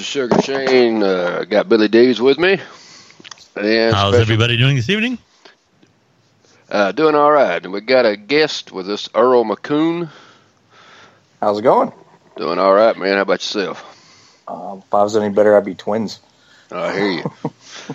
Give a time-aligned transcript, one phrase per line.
[0.00, 1.02] Is Sugar Shane.
[1.02, 2.52] Uh, got Billy Davies with me.
[3.54, 5.18] And How's special- everybody doing this evening?
[6.70, 7.62] Uh, doing all right.
[7.62, 10.08] And we got a guest with us, Earl McCune.
[11.38, 11.92] How's it going?
[12.38, 13.16] Doing all right, man.
[13.16, 13.84] How about yourself?
[14.48, 16.18] Uh, if I was any better, I'd be twins.
[16.72, 17.22] I hear you.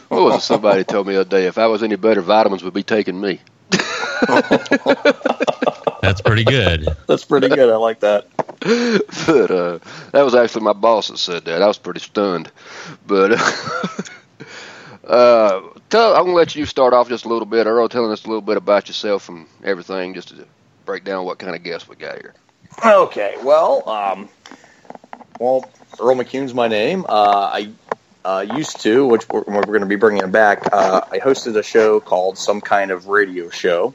[0.10, 1.48] what was it somebody told me the other day?
[1.48, 3.40] If I was any better, vitamins would be taking me.
[6.06, 6.88] That's pretty good.
[7.08, 7.70] That's pretty good.
[7.70, 8.28] I like that.
[8.36, 9.80] but uh,
[10.12, 11.62] that was actually my boss that said that.
[11.62, 12.52] I was pretty stunned.
[13.06, 13.34] But
[15.08, 18.26] uh, tell, I'm gonna let you start off just a little bit, Earl, telling us
[18.26, 20.46] a little bit about yourself and everything, just to
[20.86, 22.34] break down what kind of guest we got here.
[22.84, 23.36] Okay.
[23.44, 24.30] Well, um,
[25.40, 25.70] well,
[26.00, 27.06] Earl McCune's my name.
[27.08, 27.70] Uh, I
[28.24, 30.74] uh, used to, which we're, we're going to be bringing back.
[30.74, 33.94] Uh, I hosted a show called Some Kind of Radio Show.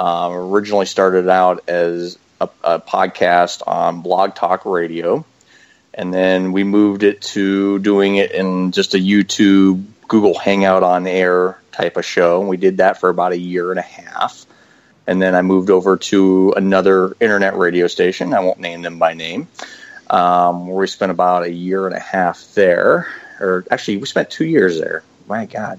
[0.00, 5.26] Um, originally started out as a, a podcast on Blog Talk Radio,
[5.92, 11.06] and then we moved it to doing it in just a YouTube, Google Hangout on
[11.06, 12.40] air type of show.
[12.40, 14.46] And we did that for about a year and a half.
[15.06, 18.32] And then I moved over to another internet radio station.
[18.32, 19.48] I won't name them by name.
[20.08, 23.06] Um, where we spent about a year and a half there,
[23.38, 25.02] or actually, we spent two years there.
[25.26, 25.78] My God.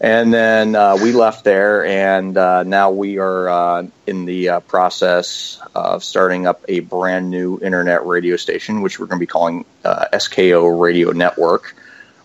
[0.00, 4.60] And then uh, we left there, and uh, now we are uh, in the uh,
[4.60, 9.26] process of starting up a brand new internet radio station, which we're going to be
[9.26, 11.76] calling uh, SKO Radio Network,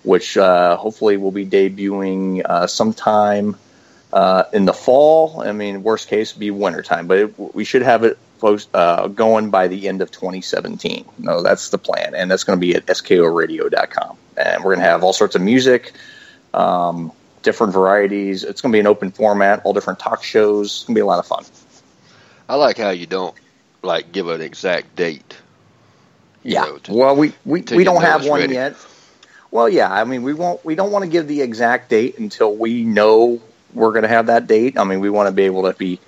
[0.04, 3.58] which uh, hopefully will be debuting sometime
[4.54, 5.42] in the fall.
[5.42, 9.68] I mean, worst case, be wintertime, but it, we should have it post, going by
[9.68, 11.04] the end of 2017.
[11.18, 14.18] No, that's the plan, and that's going to be at skoradio.com.
[14.38, 15.92] And we're going to have all sorts of music,
[16.54, 17.12] um,
[17.46, 18.44] different varieties.
[18.44, 20.66] It's going to be an open format, all different talk shows.
[20.66, 21.46] It's going to be a lot of fun.
[22.50, 23.36] I like how you don't
[23.82, 25.38] like give an exact date.
[26.44, 26.64] Yeah.
[26.64, 28.56] know, to- well, we we, we don't have one ready.
[28.56, 28.76] yet.
[29.52, 29.92] Well, yeah.
[29.92, 30.64] I mean, we won't.
[30.66, 33.42] We don't want to give the exact date until we know
[33.74, 34.78] we're going to have that date.
[34.78, 36.00] I mean, we want to be able to be,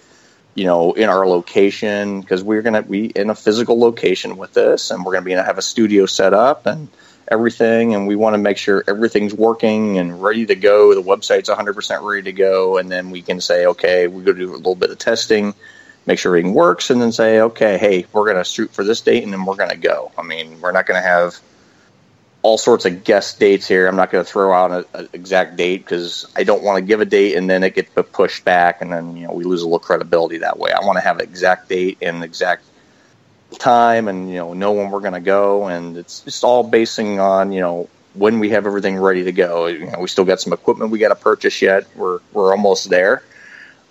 [0.53, 4.53] you know, in our location because we're going to be in a physical location with
[4.53, 6.89] this, and we're going to be have a studio set up and
[7.27, 10.95] everything, and we want to make sure everything's working and ready to go.
[10.95, 14.45] The website's 100% ready to go, and then we can say, okay, we're going to
[14.45, 15.53] do a little bit of testing
[16.07, 19.01] make sure everything works, and then say, okay, hey, we're going to shoot for this
[19.01, 20.11] date, and then we're going to go.
[20.17, 21.37] I mean, we're not going to have
[22.41, 23.87] all sorts of guest dates here.
[23.87, 27.01] I'm not going to throw out an exact date because I don't want to give
[27.01, 29.65] a date and then it gets pushed back, and then you know we lose a
[29.65, 30.71] little credibility that way.
[30.71, 32.63] I want to have an exact date and exact
[33.57, 37.19] time, and you know know when we're going to go, and it's just all basing
[37.19, 39.67] on you know when we have everything ready to go.
[39.67, 41.85] You know, we still got some equipment we got to purchase yet.
[41.95, 43.23] We're we're almost there.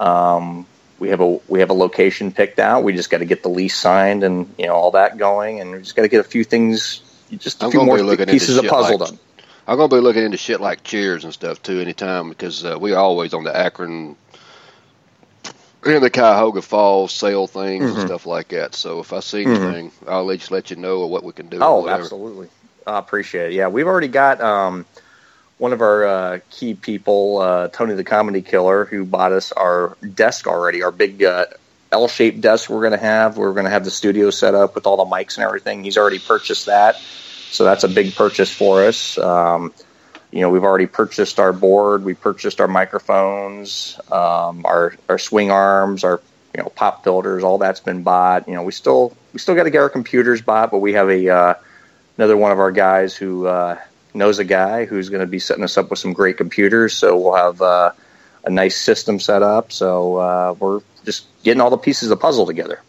[0.00, 0.66] Um,
[0.98, 2.82] we have a we have a location picked out.
[2.84, 5.72] We just got to get the lease signed and you know all that going, and
[5.72, 7.00] we just got to get a few things,
[7.38, 9.18] just a I'm few more pieces of puzzle like- done.
[9.68, 12.96] I'm gonna be looking into shit like chairs and stuff too anytime because uh, we're
[12.96, 14.14] always on the Akron
[15.94, 17.98] and the Cuyahoga Falls sale things Mhm.
[17.98, 18.74] and stuff like that.
[18.74, 19.50] So if I see Mhm.
[19.50, 21.58] anything, I'll just let you know what we can do.
[21.62, 22.48] Oh, absolutely.
[22.86, 23.54] I appreciate it.
[23.54, 24.86] Yeah, we've already got um,
[25.58, 29.96] one of our uh, key people, uh, Tony the Comedy Killer, who bought us our
[30.14, 31.46] desk already, our big uh,
[31.92, 33.38] L-shaped desk we're going to have.
[33.38, 35.84] We're going to have the studio set up with all the mics and everything.
[35.84, 37.02] He's already purchased that,
[37.48, 39.18] so that's a big purchase for us.
[39.18, 39.72] Um,
[40.30, 45.50] you know, we've already purchased our board, we purchased our microphones, um, our our swing
[45.50, 46.20] arms, our
[46.54, 48.48] you know pop filters, all that's been bought.
[48.48, 51.08] You know, we still we still got to get our computers bought, but we have
[51.08, 51.54] a uh,
[52.18, 53.78] another one of our guys who uh,
[54.14, 56.94] knows a guy who's going to be setting us up with some great computers.
[56.94, 57.92] So we'll have uh,
[58.44, 59.72] a nice system set up.
[59.72, 62.80] So uh, we're just getting all the pieces of the puzzle together.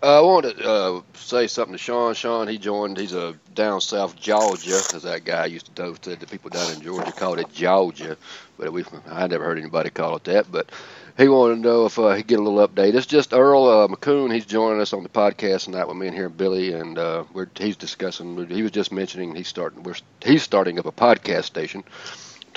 [0.00, 2.14] Uh, I want to uh, say something to Sean.
[2.14, 2.96] Sean, he joined.
[2.98, 5.96] He's a down south Georgia, as that guy used to do.
[6.00, 8.16] Said the people down in Georgia called it Georgia,
[8.56, 10.52] but we I never heard anybody call it that.
[10.52, 10.70] But
[11.16, 12.94] he wanted to know if uh, he'd get a little update.
[12.94, 14.32] It's just Earl uh, McCune.
[14.32, 17.24] He's joining us on the podcast tonight with me and here and Billy, and uh,
[17.32, 18.46] we're he's discussing.
[18.48, 19.82] He was just mentioning he's starting.
[19.82, 21.82] We're he's starting up a podcast station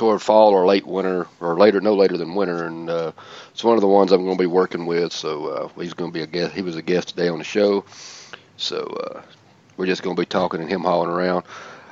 [0.01, 3.11] toward fall or late winter or later, no later than winter, and uh,
[3.51, 5.13] it's one of the ones I'm going to be working with.
[5.13, 6.55] So uh, he's going to be a guest.
[6.55, 7.85] He was a guest today on the show,
[8.57, 9.21] so uh,
[9.77, 11.45] we're just going to be talking and him hauling around.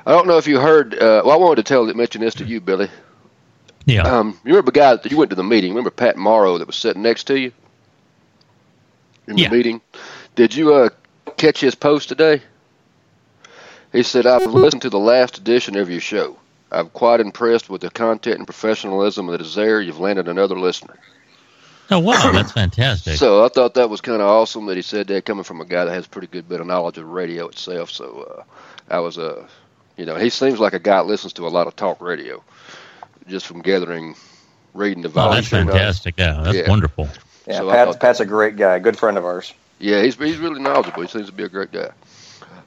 [0.04, 0.94] I don't know if you heard.
[0.94, 2.88] Uh, well, I wanted to tell mention this to you, Billy.
[3.84, 4.02] Yeah.
[4.02, 5.70] Um, you remember the guy that you went to the meeting?
[5.70, 7.52] Remember Pat Morrow that was sitting next to you
[9.28, 9.50] in the Yeah.
[9.50, 9.80] meeting?
[10.34, 10.88] Did you uh,
[11.36, 12.42] catch his post today?
[13.92, 16.39] He said, "I've listened to the last edition of your show.
[16.72, 19.80] I'm quite impressed with the content and professionalism that is there.
[19.80, 20.96] You've landed another listener."
[21.90, 23.16] Oh wow, that's fantastic.
[23.16, 25.64] So I thought that was kind of awesome that he said that coming from a
[25.64, 27.90] guy that has pretty good bit of knowledge of radio itself.
[27.90, 28.44] So
[28.88, 29.46] uh, I was uh,
[29.96, 32.42] you know, he seems like a guy that listens to a lot of talk radio,
[33.26, 34.14] just from gathering,
[34.74, 35.34] reading the oh, volume.
[35.34, 36.14] that's fantastic.
[36.16, 36.68] Yeah, that's Yeah.
[36.68, 37.08] wonderful.
[37.46, 39.52] Yeah, So I Pat's, thought- Pat's a great guy, good friend of ours.
[39.80, 41.02] Yeah, he's he's really knowledgeable.
[41.02, 41.90] He seems to be a great guy.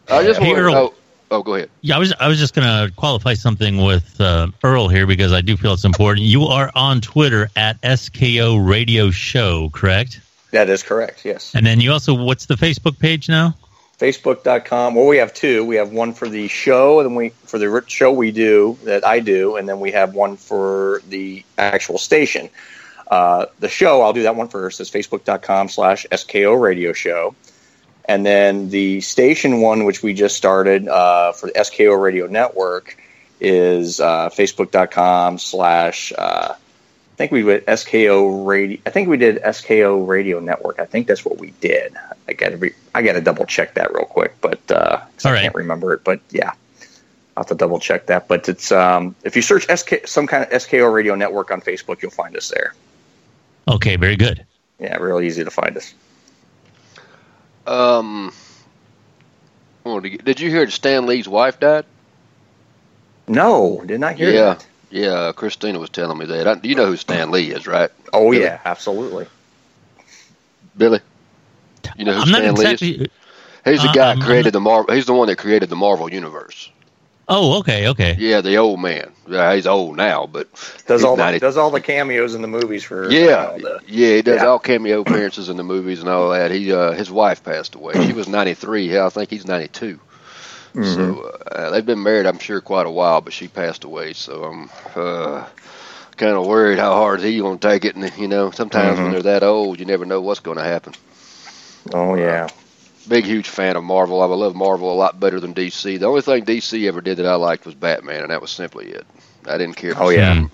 [0.10, 0.94] I just Hey, want to know.
[1.34, 1.72] Oh, go ahead.
[1.82, 5.34] Yeah, I was I was just going to qualify something with uh, Earl here because
[5.34, 6.28] I do feel it's important.
[6.28, 10.22] You are on Twitter at SKO Radio Show, correct?
[10.52, 11.26] That is correct.
[11.26, 11.56] Yes.
[11.56, 13.56] And then you also what's the Facebook page now?
[13.98, 14.94] Facebook.com.
[14.94, 15.66] Well, we have two.
[15.66, 19.04] We have one for the show, and then we for the show we do that
[19.04, 22.48] I do, and then we have one for the actual station.
[23.08, 24.80] Uh, the show, I'll do that one first.
[24.80, 27.34] Is Facebook.com slash SKO Radio Show.
[28.06, 32.98] And then the station one, which we just started uh, for the SKO Radio Network,
[33.40, 36.12] is uh, Facebook.com slash.
[36.18, 38.80] Uh, I think we did SKO Radio.
[38.86, 40.80] I think we did SKO Radio Network.
[40.80, 41.96] I think that's what we did.
[42.28, 45.32] I got to re- I got to double check that real quick, but uh, I
[45.32, 45.42] right.
[45.44, 46.04] can't remember it.
[46.04, 46.54] But yeah,
[47.38, 48.28] I'll have to double check that.
[48.28, 52.02] But it's um, if you search SK some kind of SKO Radio Network on Facebook,
[52.02, 52.74] you'll find us there.
[53.68, 54.46] Okay, very good.
[54.80, 55.94] Yeah, real easy to find us.
[57.66, 58.34] Um,
[59.86, 61.86] I wanted to get- did you hear that Stan Lee's wife died?
[63.28, 64.42] No, did not hear Yeah.
[64.56, 64.66] that.
[64.92, 66.48] Yeah, Christina was telling me that.
[66.48, 67.90] I, you know who Stan Lee is, right?
[68.12, 68.44] Oh Really?
[68.44, 69.26] yeah, absolutely.
[70.78, 71.00] Billy.
[71.96, 72.80] You know who I'm not Stan Lee is?
[73.66, 74.94] He's the Uh, guy I'm- I'm created the Marvel.
[74.94, 76.70] He's the one that created the Marvel universe.
[77.28, 78.16] Oh, okay, okay.
[78.20, 79.12] Yeah, the old man.
[79.28, 80.50] Yeah, he's old now, but
[80.88, 83.58] Does he's all the, 90 does all the cameos in the movies for Yeah, all
[83.58, 84.48] the- yeah, he does Yeah.
[84.48, 86.52] all cameo appearances in the movies and all that.
[86.52, 87.94] He, uh, his wife passed away.
[88.06, 88.92] She was ninety three.
[88.92, 89.70] Yeah, I think he's ninety
[90.76, 90.84] Mhm.
[90.96, 94.14] So uh, they've been married, I'm sure, quite a while, but she passed away.
[94.14, 95.46] So I'm uh,
[96.18, 97.96] kind of worried how hard he gonna take it.
[97.96, 99.12] And you know, sometimes when Mhm.
[99.12, 100.94] they're that old, you never know what's going to happen.
[101.94, 102.48] oh yeah.
[103.08, 104.22] Big, huge fan of Marvel.
[104.22, 106.00] I love Marvel a lot better than DC.
[106.00, 108.88] The only thing DC ever did that I liked was Batman, and that was simply
[108.88, 109.06] it.
[109.46, 109.94] I didn't care.
[109.94, 110.40] For Oh, yeah.
[110.42, 110.46] Hmm.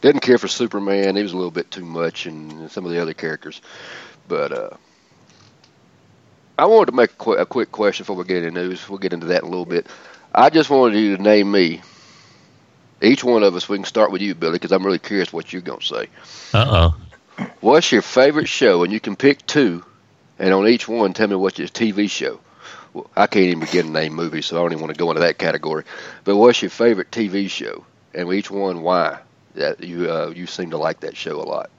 [0.00, 1.16] Didn't care for Superman.
[1.16, 3.60] He was a little bit too much, and some of the other characters.
[4.28, 4.70] But uh,
[6.58, 8.88] I wanted to make a, qu- a quick question before we get into news.
[8.88, 9.86] We'll get into that in a little bit.
[10.34, 11.82] I just wanted you to name me.
[13.02, 13.68] Each one of us.
[13.68, 16.08] We can start with you, Billy, because I'm really curious what you're gonna say.
[16.54, 16.92] Uh
[17.38, 17.44] oh.
[17.60, 18.84] What's your favorite show?
[18.84, 19.82] And you can pick two,
[20.40, 22.40] and on each one, tell me what's your TV show.
[22.94, 25.10] Well, I can't even begin to name movies, so I don't even want to go
[25.10, 25.84] into that category.
[26.24, 27.84] But what's your favorite TV show?
[28.14, 29.20] And each one, why?
[29.54, 31.70] That you uh, you seem to like that show a lot.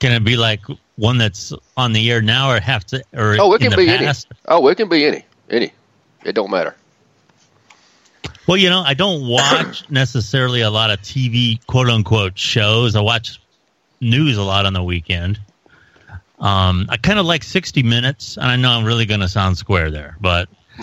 [0.00, 0.60] Can it be like
[0.96, 4.06] one that's on the air now, or have to, or Oh, it can be any.
[4.46, 5.72] Oh, it can be any, any.
[6.24, 6.76] It don't matter.
[8.46, 12.94] Well, you know, I don't watch necessarily a lot of TV quote unquote shows.
[12.94, 13.40] I watch
[14.00, 15.40] news a lot on the weekend.
[16.44, 19.56] Um, I kind of like 60 Minutes, and I know I'm really going to sound
[19.56, 20.46] square there, but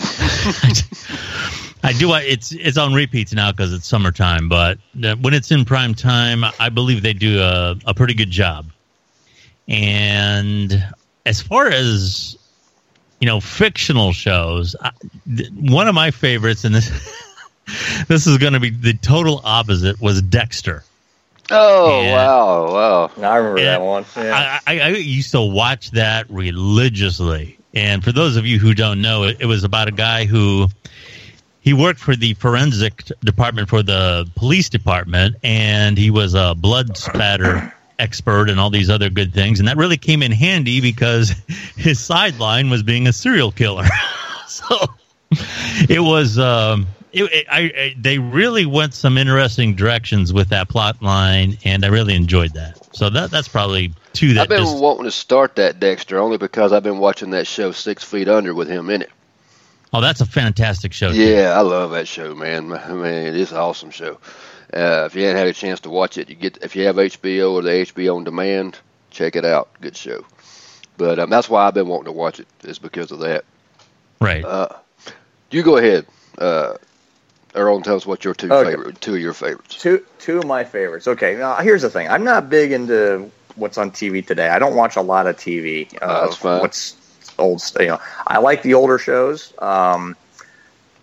[1.83, 2.11] I do.
[2.15, 4.49] It's it's on repeats now because it's summertime.
[4.49, 8.71] But when it's in prime time, I believe they do a, a pretty good job.
[9.67, 10.83] And
[11.27, 12.37] as far as
[13.19, 14.91] you know, fictional shows, I,
[15.35, 16.89] th- one of my favorites, and this
[18.07, 20.01] this is going to be the total opposite.
[20.01, 20.83] Was Dexter?
[21.49, 22.15] Oh Yeah.
[22.15, 23.11] wow, wow.
[23.21, 24.05] I remember that one.
[24.15, 24.59] Yeah.
[24.65, 27.57] I, I, I used to watch that religiously.
[27.73, 30.67] And for those of you who don't know, it, it was about a guy who
[31.61, 36.97] he worked for the forensic department for the police department, and he was a blood
[36.97, 39.59] spatter expert and all these other good things.
[39.59, 41.29] And that really came in handy because
[41.77, 43.85] his sideline was being a serial killer.
[44.47, 44.65] so
[45.89, 46.37] it was.
[46.39, 51.57] Um, it, it, I, I, they really went some interesting directions with that plot line,
[51.63, 52.95] and I really enjoyed that.
[52.95, 56.37] So that that's probably two that I've been just wanting to start that Dexter only
[56.37, 59.11] because I've been watching that show Six Feet Under with him in it.
[59.93, 61.11] Oh, that's a fantastic show.
[61.11, 61.21] too.
[61.21, 62.71] Yeah, I love that show, man.
[62.71, 64.19] I mean, it's an awesome show.
[64.73, 66.95] Uh, if you haven't had a chance to watch it, you get if you have
[66.95, 69.69] HBO or the HBO on demand, check it out.
[69.81, 70.25] Good show.
[70.97, 72.47] But um, that's why I've been wanting to watch it.
[72.63, 73.43] Is because of that.
[74.21, 74.45] Right.
[74.45, 74.69] Uh,
[75.49, 76.05] you go ahead,
[76.37, 76.75] uh,
[77.53, 78.71] Earl, tell us what your two Okay.
[78.71, 79.75] favorite, two of your favorites.
[79.77, 81.07] Two two of my favorites.
[81.07, 82.07] Okay, now here's the thing.
[82.07, 84.47] I'm not big into what's on TV today.
[84.49, 85.87] I don't watch a lot of TV.
[86.01, 86.61] Uh, that's fine.
[86.61, 86.95] What's
[87.37, 87.61] old?
[87.79, 89.53] You know, I like the older shows.
[89.59, 90.15] Um,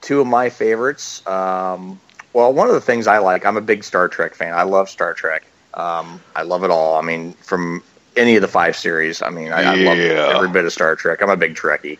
[0.01, 1.27] two of my favorites.
[1.27, 2.01] Um,
[2.33, 3.45] well, one of the things I like.
[3.45, 4.55] I'm a big Star Trek fan.
[4.55, 5.45] I love Star Trek.
[5.75, 6.97] Um, I love it all.
[6.97, 7.83] I mean, from
[8.17, 9.23] any of the five series.
[9.23, 11.23] I mean, I, I love every bit of Star Trek.
[11.23, 11.99] I'm a big Trekkie.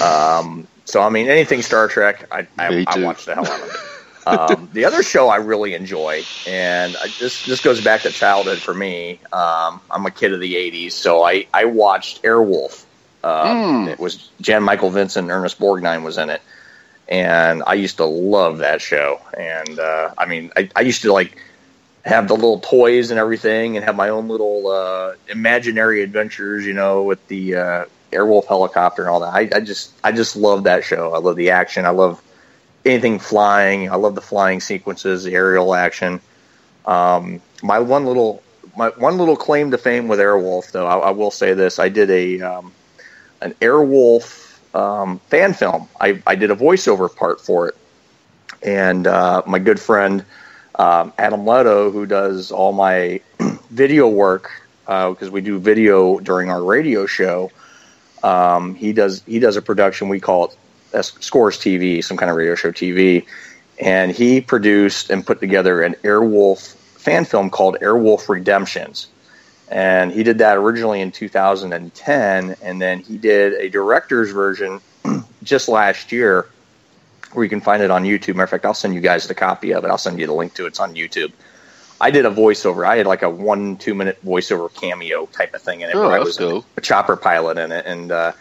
[0.00, 3.70] Um, so I mean, anything Star Trek, I I, I watch the hell out of
[3.70, 3.80] it.
[4.26, 8.62] Um, the other show I really enjoy, and I, this this goes back to childhood
[8.62, 9.20] for me.
[9.32, 12.84] Um, I'm a kid of the '80s, so I I watched Airwolf.
[13.22, 13.88] Um, Hmm.
[13.88, 16.42] It was Jan Michael Vincent, and Ernest Borgnine was in it,
[17.08, 19.20] and I used to love that show.
[19.36, 21.36] And uh, I mean, I, I used to like
[22.04, 26.72] have the little toys and everything, and have my own little uh, imaginary adventures, you
[26.72, 29.34] know, with the uh, Airwolf helicopter and all that.
[29.34, 31.14] I, I just I just love that show.
[31.14, 31.84] I love the action.
[31.84, 32.22] I love
[32.84, 33.90] anything flying.
[33.90, 36.20] I love the flying sequences, the aerial action.
[36.86, 38.42] Um, my one little
[38.76, 41.88] my one little claim to fame with Airwolf, though, I, I will say this: I
[41.88, 42.72] did a um,
[43.40, 45.88] an Airwolf um, fan film.
[46.00, 47.76] I, I did a voiceover part for it,
[48.62, 50.24] and uh, my good friend
[50.76, 53.20] um, Adam Leto, who does all my
[53.70, 54.50] video work
[54.84, 57.50] because we do video during our radio show.
[58.26, 60.56] Um, he does he does a production we call it
[60.92, 63.24] S- Scores TV, some kind of radio show TV,
[63.80, 69.06] and he produced and put together an Airwolf fan film called Airwolf Redemptions.
[69.68, 74.80] And he did that originally in 2010, and then he did a director's version
[75.44, 76.48] just last year,
[77.32, 78.34] where you can find it on YouTube.
[78.34, 79.88] Matter of fact, I'll send you guys the copy of it.
[79.88, 80.68] I'll send you the link to it.
[80.68, 81.32] It's on YouTube.
[82.00, 82.86] I did a voiceover.
[82.86, 85.96] I had like a one, two minute voiceover cameo type of thing in it.
[85.96, 86.64] Oh, where I was cool.
[86.76, 88.32] a chopper pilot in it, and uh,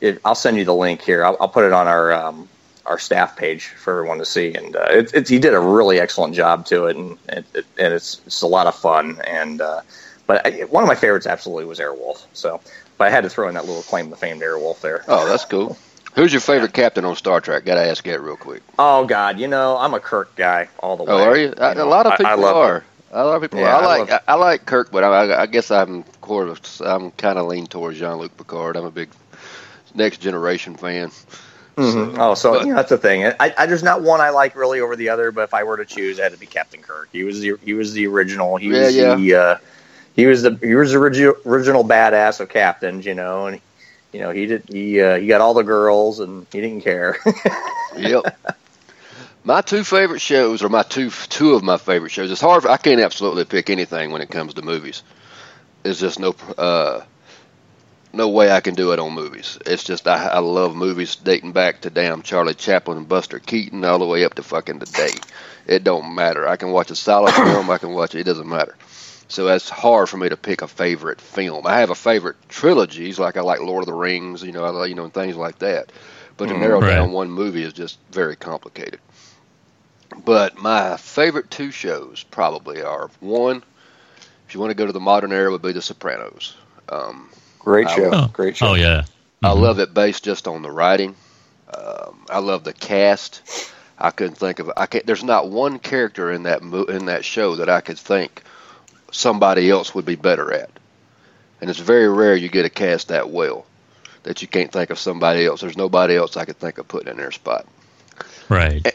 [0.00, 1.24] it, I'll send you the link here.
[1.24, 2.48] I'll, I'll put it on our um,
[2.86, 4.54] our staff page for everyone to see.
[4.54, 7.66] And uh, it, it's he did a really excellent job to it, and it, it,
[7.78, 9.20] and it's it's a lot of fun.
[9.26, 9.82] And uh,
[10.26, 12.26] but I, one of my favorites absolutely was Airwolf.
[12.32, 12.60] So,
[12.96, 15.04] but I had to throw in that little claim to fame to Airwolf there.
[15.06, 15.76] Oh, that's cool.
[16.14, 17.64] Who's your favorite captain on Star Trek?
[17.64, 18.62] Got to ask that real quick.
[18.78, 21.12] Oh God, you know I'm a Kirk guy all the way.
[21.12, 21.54] Oh, are you?
[21.58, 22.84] I, know, a lot of people I love are.
[23.12, 23.76] A lot of people Yeah.
[23.76, 27.38] I I like love- I, like Kirk, but I, I guess I'm core I'm kind
[27.38, 28.76] of lean towards Jean Luc Picard.
[28.76, 29.08] I'm a big
[29.94, 31.10] next generation fan.
[31.76, 32.20] Mm-hmm.
[32.20, 33.24] Oh, so But- you know, that's the thing.
[33.26, 35.76] I, I, there's not one I like really over the other, but if I were
[35.76, 37.08] to choose, it had to be Captain Kirk.
[37.12, 38.56] He was the he was the original.
[38.56, 39.56] He was Yeah, the uh,
[40.14, 43.60] he was the he was the original original badass of captains, you know, and
[44.12, 47.16] you know he did he uh, he got all the girls and he didn't care.
[47.96, 48.38] Yep.
[49.44, 52.30] My two favorite shows are my two two of my favorite shows.
[52.30, 52.62] It's hard.
[52.62, 55.02] For, I can't absolutely pick anything when it comes to movies.
[55.82, 57.02] There's just no uh,
[58.12, 59.58] no way I can do it on movies.
[59.66, 63.84] It's just I, I love movies dating back to damn Charlie Chaplin and Buster Keaton
[63.84, 65.22] all the way up to fucking today.
[65.66, 66.48] It don't matter.
[66.48, 67.70] I can watch a solid film.
[67.70, 68.20] I can watch it.
[68.20, 68.76] It doesn't matter.
[69.28, 71.66] So that's hard for me to pick a favorite film.
[71.66, 74.86] I have a favorite trilogies, like I like Lord of the Rings, you know, I
[74.86, 75.92] you know, and things like that.
[76.36, 76.60] But to Mhm.
[76.60, 76.82] narrow Right.
[76.82, 79.00] down one movie is just very complicated.
[80.24, 83.62] But my favorite two shows probably are one,
[84.48, 86.56] if you want to go to the modern era, would be The Sopranos.
[86.88, 88.68] Um, great I show, Oh, great show.
[88.68, 89.04] oh yeah.
[89.42, 89.60] I Mhm.
[89.60, 91.14] love it based just on the writing.
[91.72, 93.42] Um, I love the cast.
[93.98, 95.06] I couldn't think of I can't.
[95.06, 98.42] There's not one character in that mo- in that show that I could think
[99.12, 100.70] somebody else would be better at.
[101.60, 103.66] And it's very rare you get a cast that well
[104.22, 105.60] that you can't think of somebody else.
[105.60, 107.66] There's nobody else I could think of putting in their spot.
[108.48, 108.94] Right.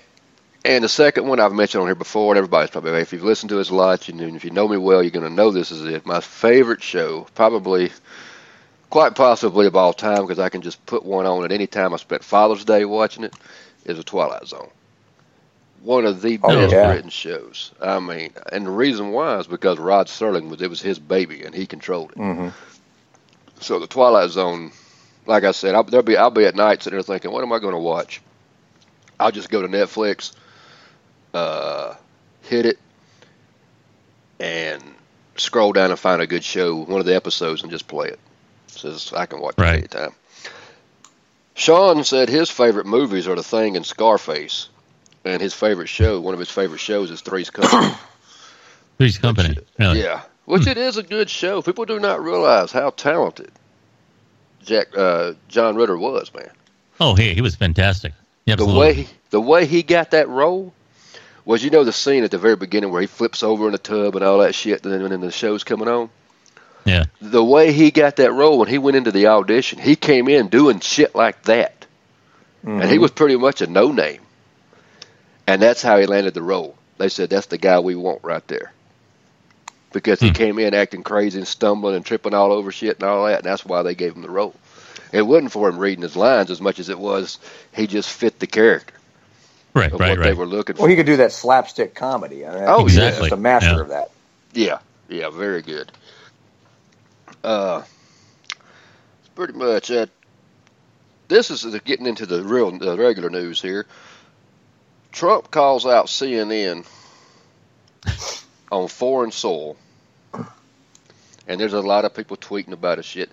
[0.66, 3.50] And the second one I've mentioned on here before, and everybody's probably if you've listened
[3.50, 5.52] to us a lot, you know, if you know me well, you're going to know
[5.52, 6.06] this is it.
[6.06, 7.92] My favorite show, probably,
[8.90, 11.94] quite possibly of all time, because I can just put one on at any time.
[11.94, 13.36] I spent Father's Day watching it.
[13.86, 14.70] Is the Twilight Zone.
[15.82, 16.88] one of the Oh, best yeah.
[16.88, 17.72] written shows.
[17.82, 21.44] I mean, and the reason why is because Rod Serling was it was his baby
[21.44, 22.18] and he controlled it.
[22.18, 22.50] hmm
[23.60, 24.72] So the Twilight Zone,
[25.26, 27.54] like I said, I'll, there'll be I'll be at night sitting there thinking, what am
[27.54, 28.22] I going to watch?
[29.20, 30.34] I'll just go to Netflix,
[31.34, 31.96] uh,
[32.44, 32.80] hit it,
[34.40, 34.82] and
[35.38, 38.20] scroll down and find a good show, one of the episodes, and just play it.
[38.68, 39.84] So I can watch Right.
[39.84, 40.12] it anytime.
[41.56, 44.70] Sean said his favorite movies are The Thing and Scarface,
[45.24, 47.94] and his favorite show, one of his favorite shows, is Three's Company.
[48.98, 49.58] Three's Company.
[49.80, 50.02] Really?
[50.02, 51.62] Yeah, which it is a good show.
[51.62, 53.52] People do not realize how talented
[54.64, 56.50] Jack uh, John Ritter was, man.
[57.00, 58.14] Oh, he he was fantastic.
[58.48, 58.74] Absolutely.
[58.74, 60.74] The way the way he got that role
[61.46, 63.78] was, you know, the scene at the very beginning where he flips over in the
[63.78, 66.10] tub and all that shit, and then when the show's coming on.
[66.86, 67.06] Yeah.
[67.22, 70.48] The way he got that role when he went into the audition, he came in
[70.50, 71.86] doing shit like that,
[72.64, 74.22] and he was pretty much a no name,
[75.48, 76.76] and that's how he landed the role.
[76.98, 78.72] They said that's the guy we want right there.
[79.94, 80.34] Because he Hmm.
[80.34, 83.46] came in acting crazy and stumbling and tripping all over shit and all that, and
[83.46, 84.56] that's why they gave him the role.
[85.12, 87.38] It wasn't for him reading his lines as much as it was
[87.74, 88.94] he just fit the character
[89.74, 89.92] Right.
[89.92, 90.10] of Right.
[90.12, 90.38] what they Right.
[90.38, 90.84] were looking for.
[90.84, 92.46] Well, he could do that slapstick comedy.
[92.46, 93.30] I mean, Oh, think he's exactly.
[93.30, 93.82] just a master Yeah.
[93.82, 94.12] of that.
[94.54, 95.92] Yeah, yeah, very good.
[97.44, 97.84] Uh,
[99.36, 99.92] pretty much.
[99.92, 100.08] Uh,
[101.28, 103.86] this is the, getting into the real, the regular news here.
[105.12, 106.86] Trump calls out CNN
[108.72, 109.78] on foreign soil,
[111.48, 113.32] and there's a lot of people tweeting about his shit.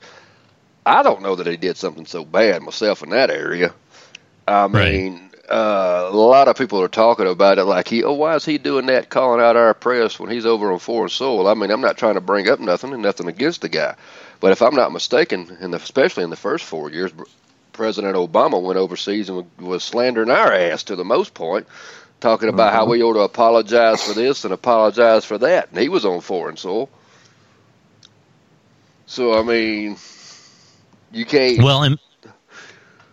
[0.87, 3.75] I don't know that he did something so bad myself in that area.
[4.49, 5.05] I Right.
[5.51, 8.59] Uh, a lot of people are talking about it like he, oh, why is he
[8.59, 11.49] doing that, calling out our press when he's over on foreign soil?
[11.49, 13.97] I mean, I'm not trying to bring up nothing and nothing against the guy,
[14.39, 17.13] but if I'm not mistaken, in the, especially in the first four years,
[17.73, 21.67] President Obama went overseas and was slandering our ass to the most point,
[22.21, 25.89] talking about how we ought to apologize for this and apologize for that, and he
[25.89, 26.89] was on foreign soil.
[29.07, 29.97] So I mean,
[31.11, 31.63] you can't.
[31.63, 31.99] Well, and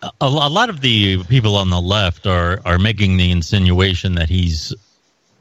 [0.02, 4.28] a, a lot of the people on the left are are making the insinuation that
[4.28, 4.74] he's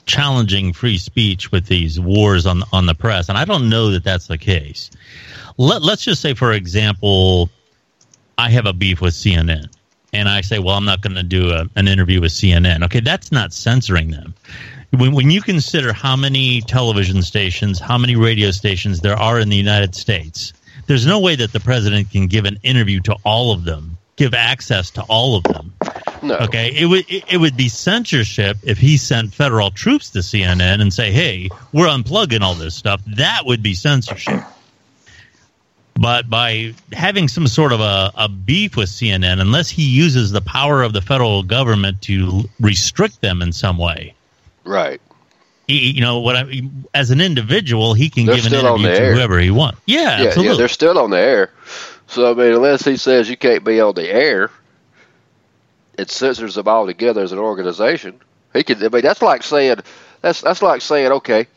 [0.06, 4.04] challenging free speech with these wars on on the press, and I don't know that
[4.04, 4.90] that's the case.
[5.58, 7.50] Let, let's just say, for example,
[8.38, 9.68] I have a beef with CNN,
[10.14, 13.00] and I say, "Well, I'm not going to do a, an interview with CNN." Okay,
[13.00, 14.34] that's not censoring them.
[14.92, 19.50] When, when you consider how many television stations, how many radio stations there are in
[19.50, 20.54] the United States,
[20.88, 24.34] there's no way that the president can give an interview to all of them, give
[24.34, 25.74] access to all of them.
[26.22, 26.36] no.
[26.40, 30.94] Okay, it would it, would be censorship if he sent federal troops to CNN and
[30.94, 34.42] say, "Hey, we're unplugging all this stuff." That would be censorship.
[36.00, 40.42] But by having some sort of a, a beef with CNN, unless he uses the
[40.42, 44.14] power of the federal government to restrict them in some way,
[44.64, 45.02] Right.
[45.68, 46.62] he, you know what I
[46.94, 49.80] as an individual, he can They're give an interview to whoever he wants.
[49.88, 50.52] Yeah, Yeah, absolutely.
[50.52, 51.52] yeah, they're still on the air.
[52.08, 54.50] So I mean, unless he says you can't be on the air,
[55.98, 58.22] it censors them all together as an organization.
[58.54, 58.84] He could.
[58.84, 59.78] I mean, that's like saying
[60.22, 61.48] that's that's like saying okay,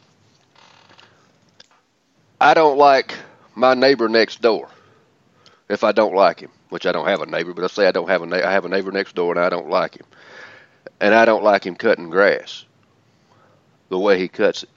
[2.41, 3.15] I don't like
[3.55, 4.69] my neighbor next door.
[5.69, 7.93] If I don't like him, which I don't have a neighbor, but let's say I
[7.93, 10.07] don't have a na- I have a neighbor next door and I don't like him,
[11.01, 12.65] and I don't like him cutting grass,
[13.89, 14.69] the way he cuts it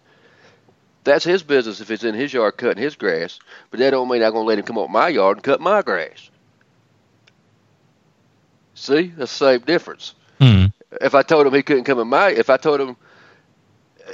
[1.03, 3.39] that's his business if it's in his yard cutting his grass.
[3.71, 5.81] But that don't mean I'm gonna let him come up my yard and cut my
[5.81, 6.29] grass.
[8.75, 10.15] See, that's the same difference.
[10.39, 10.65] Hmm.
[11.01, 12.95] If I told him he couldn't come in my, if I told him,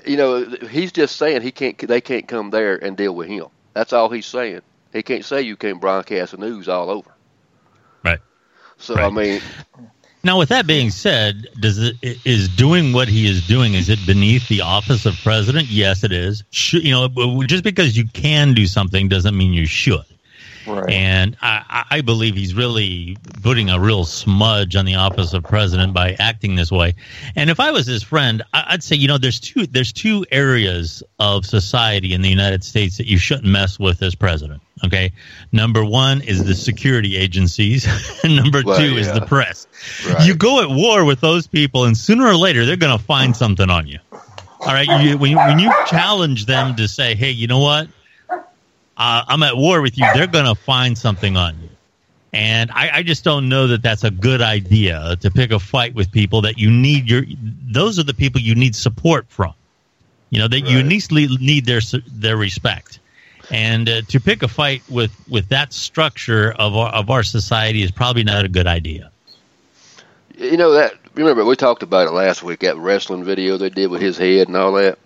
[0.06, 3.48] you know, he's just saying he can't, they can't come there and deal with him.
[3.74, 4.62] That's all he's saying.
[4.94, 7.12] He can't say you can't broadcast the news all over.
[8.04, 8.20] Right.
[8.78, 9.42] So I mean,
[10.24, 13.74] Now, with that being said, does it is doing what he is doing?
[13.74, 15.68] Is it beneath the office of president?
[15.70, 16.44] Yes, it is.
[16.52, 20.04] Should, you know, just because you can do something doesn't mean you should.
[20.68, 20.90] Right.
[20.90, 25.94] And I, I believe he's really putting a real smudge on the office of president
[25.94, 26.96] by acting this way.
[27.36, 30.26] And if I was his friend, I- I'd say, you know, there's two there's two
[30.32, 34.62] areas of society in the United States that you shouldn't mess with as president.
[34.86, 35.12] Okay,
[35.52, 37.86] number one is the security agencies,
[38.24, 39.68] and number Well, two is the press.
[40.08, 40.26] Right.
[40.26, 43.36] You go at war with those people, and sooner or later they're going to find
[43.36, 44.00] something on you.
[44.62, 47.88] All right, you, when, when you challenge them to say, "Hey, you know what?
[49.00, 51.70] Uh, I'm at war with you," they're going to find something on you.
[52.32, 55.96] And I, I just don't know that that's a good idea to pick a fight
[55.96, 57.24] with people that you need your.
[57.72, 59.54] Those are the people you need support from.
[60.30, 60.86] You know that you Right.
[60.86, 63.00] need need their their respect.
[63.52, 67.82] And uh, to pick a fight with, with that structure of our, of our society
[67.82, 69.10] is probably not a good idea.
[70.38, 72.60] you know that remember we talked about it last week.
[72.60, 75.00] That wrestling video they did with his head and all that.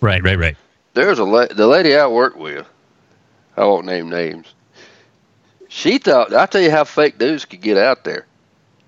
[0.00, 0.56] Right, right, right.
[0.94, 2.66] There's a la- the lady I work with.
[3.56, 4.46] I won't name names.
[5.68, 8.26] She thought I tell you how fake news could get out there.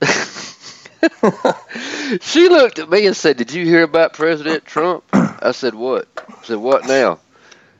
[2.21, 6.07] she looked at me and said, "Did you hear about President Trump?" I said, "What?"
[6.29, 7.19] I said, "What now?"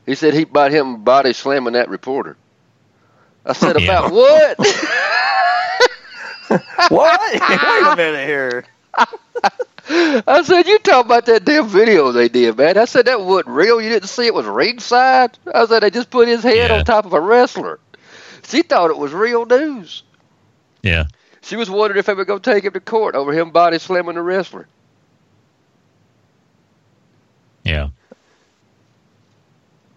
[0.05, 2.35] He said he bought him body slamming that reporter.
[3.45, 3.99] I said, Yeah.
[3.99, 4.59] "About what?"
[6.89, 7.21] What?
[7.33, 8.65] Wait a minute here.
[9.91, 13.47] I said, "You talking about that damn video they did, man?" I said that wasn't
[13.55, 13.81] real.
[13.81, 15.37] You didn't see it was ringside.
[15.53, 16.77] I said they just put his head Yeah.
[16.77, 17.79] on top of a wrestler.
[18.47, 20.03] She thought it was real news.
[20.83, 21.05] Yeah.
[21.41, 23.79] She was wondering if they were going to take him to court over him body
[23.79, 24.67] slamming the wrestler.
[27.63, 27.89] Yeah.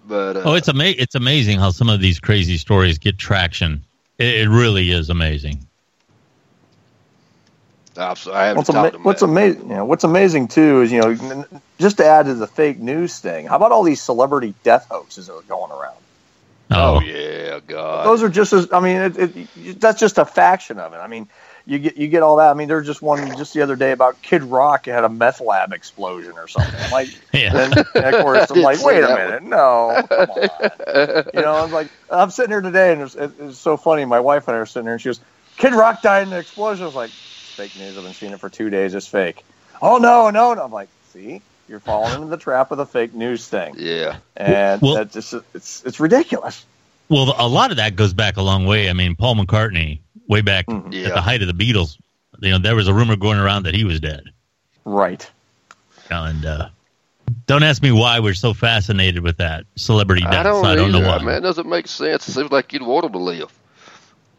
[0.07, 3.85] But uh, Oh, it's ama- it's amazing how some of these crazy stories get traction.
[4.19, 5.67] It, it really is amazing.
[7.97, 9.63] I'm I haven't What's, ama- to what's amazing?
[9.71, 11.45] You know, what's amazing too is you know
[11.81, 13.47] just to add to the fake news thing.
[13.47, 16.05] How about all these celebrity death hoaxes that are going around?
[16.71, 18.07] Oh, Oh yeah, God.
[18.07, 20.97] Those are just as I mean, it, it, that's just a faction of it.
[20.97, 21.29] I mean,
[21.67, 22.51] you get you get all that.
[22.51, 25.41] I mean, there's just one just the other day about Kid Rock had a meth
[25.41, 26.81] lab explosion or something.
[26.83, 27.53] I'm like, yeah.
[27.57, 30.49] and, and of course, I'm like, wait a that minute, no, come on.
[31.33, 34.05] You know, I'm like, I'm sitting here today, and it's, it's so funny.
[34.05, 35.21] My wife and I are sitting there, and she goes,
[35.59, 37.13] "Kid Rock died in an explosion." I was like,
[37.53, 37.97] "Fake news.
[37.97, 38.95] I've been seeing it for two days.
[38.95, 39.45] It's fake."
[39.81, 40.63] Oh no, no, no.
[40.65, 44.17] I'm like, see, you're falling into the trap of the fake news thing, yeah.
[44.37, 46.65] and Well- that just it's it's ridiculous.
[47.09, 48.89] Well, a lot of that goes back a long way.
[48.89, 50.87] I mean, Paul McCartney, way back Mhm.
[50.87, 51.09] at Yeah.
[51.11, 51.99] the height of the Beatles,
[52.41, 54.25] you know, there was a rumor going around that he was dead.
[54.87, 55.29] Right.
[56.11, 56.69] And uh,
[57.47, 60.33] don't ask me why we're so fascinated with that celebrity death.
[60.35, 61.19] I don't, I don't know why.
[61.23, 62.29] Man, it doesn't make sense.
[62.29, 63.53] It seems like you'd want them to live,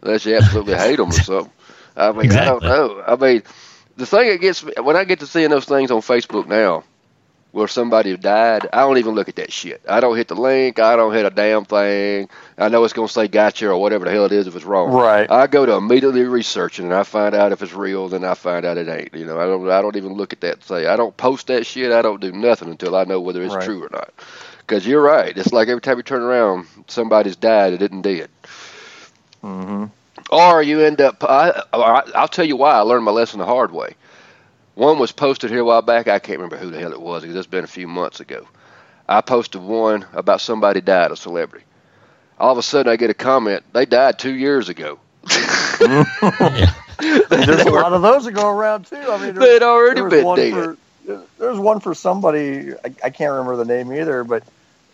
[0.01, 1.51] unless you absolutely hate them or something.
[1.95, 3.03] I mean, I don't know.
[3.05, 3.43] I mean,
[3.97, 6.83] the thing that gets me when I get to seeing those things on Facebook now,
[7.51, 9.81] where somebody died, I don't even look at that shit.
[9.87, 10.79] I don't hit the link.
[10.79, 12.27] I don't hit a damn thing.
[12.57, 14.91] I know it's gonna say gotcha or whatever the hell it is if it's wrong.
[14.91, 15.29] Right.
[15.29, 18.65] I go to immediately researching and I find out if it's real, then I find
[18.65, 19.13] out it ain't.
[19.13, 19.69] You know, I don't.
[19.69, 20.55] I don't even look at that.
[20.55, 21.91] And say I don't post that shit.
[21.91, 23.63] I don't do nothing until I know whether it's Right.
[23.65, 24.11] true or not.
[24.61, 25.37] Because you're right.
[25.37, 28.29] It's like every time you turn around, somebody's died that isn't dead.
[29.41, 29.85] hmm
[30.33, 31.23] Or you end up.
[31.23, 33.95] I, I'll tell you why I learned my lesson the hard way.
[34.75, 36.07] One was posted here a while back.
[36.07, 38.47] I can't remember who the hell it was because it's been a few months ago.
[39.07, 41.65] I posted one about somebody died, a celebrity.
[42.39, 43.63] All of a sudden, I get a comment.
[43.73, 44.99] They died two years ago.
[46.99, 48.95] There's a lot of those that go around too.
[48.95, 50.53] I mean, They'd already been dead.
[50.53, 50.77] For,
[51.37, 52.73] there's one for somebody.
[52.73, 54.43] I, I can't remember the name either, but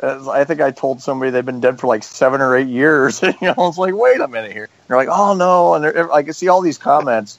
[0.01, 3.21] I think I told somebody they've been dead for like seven or eight years.
[3.23, 4.69] you know, it's like, wait a minute here.
[4.88, 7.38] they're like, oh no, and they're, I can see all these comments.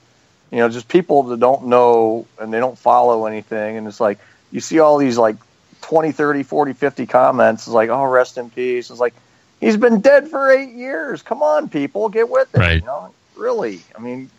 [0.50, 4.18] You know, just people that don't know and they don't follow anything, and it's like
[4.50, 5.36] you see all these like
[5.82, 7.66] 20, 30, 40, 50 comments.
[7.66, 8.90] It's like, oh, rest in peace.
[8.90, 9.14] It's like
[9.60, 11.22] he's been dead for eight years.
[11.22, 12.58] Come on, people, get with it.
[12.58, 12.80] Right.
[12.80, 13.80] You know, really.
[13.96, 14.30] I mean,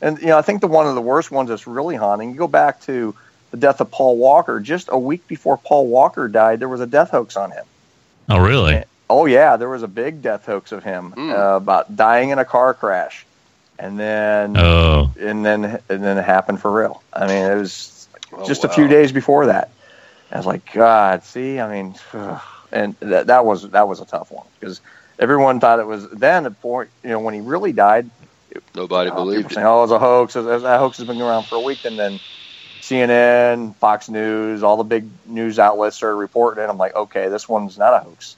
[0.00, 2.30] and you know, I think the one of the worst ones that's really haunting.
[2.30, 3.14] You go back to
[3.54, 4.58] the death of Paul Walker.
[4.58, 7.64] Just a week before Paul Walker died, there was a death hoax on him.
[8.28, 8.82] oh, really?
[9.08, 11.30] Oh yeah, there was a big death hoax of him Hmm.
[11.30, 13.24] uh, about dying in a car crash,
[13.78, 17.04] and then Oh, and then and then it happened for real.
[17.12, 19.70] I mean, it was Oh, just a few days before that.
[20.32, 22.42] I was like, God, see, I mean, ugh.
[22.72, 24.80] and that that was that was a tough one because
[25.20, 28.10] everyone thought it was then at point you know when he really died.
[28.74, 29.54] Nobody Uh, people believed it.
[29.54, 31.84] saying, "Oh, it was a hoax." That that hoax has been around for a week,
[31.84, 32.18] and then
[32.84, 36.68] CNN, Fox News, all the big news outlets started reporting it.
[36.68, 38.36] I'm like, okay, this one's not a hoax,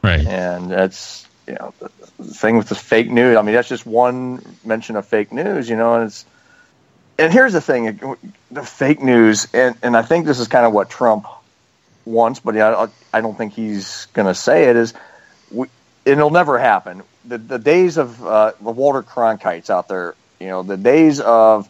[0.00, 0.26] right.
[0.26, 3.36] and that's you know the, the thing with the fake news.
[3.36, 6.24] I mean, that's just one mention of fake news, you know, and it's.
[7.18, 8.16] And here's the thing:
[8.50, 11.26] the fake news, and, and I think this is kind of what Trump
[12.06, 14.76] wants, but I, I don't think he's going to say it.
[14.76, 14.94] Is
[15.50, 15.66] we,
[16.06, 17.02] it'll never happen.
[17.26, 21.68] The the days of uh, the Walter Cronkites out there, you know, the days of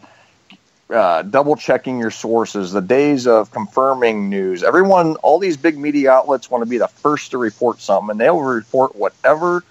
[0.90, 4.62] uh, double checking your sources, the days of confirming news.
[4.62, 8.20] Everyone, all these big media outlets want to be the first to report something, and
[8.20, 9.64] they'll report whatever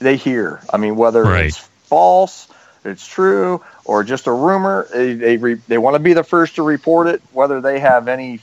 [0.00, 0.64] they hear.
[0.70, 1.44] I mean, whether Right.
[1.44, 1.58] it's
[1.88, 2.48] false,
[2.84, 4.88] it's true, or just a rumor.
[4.92, 8.08] They they, re, they want to be the first to report it, whether they have
[8.08, 8.40] any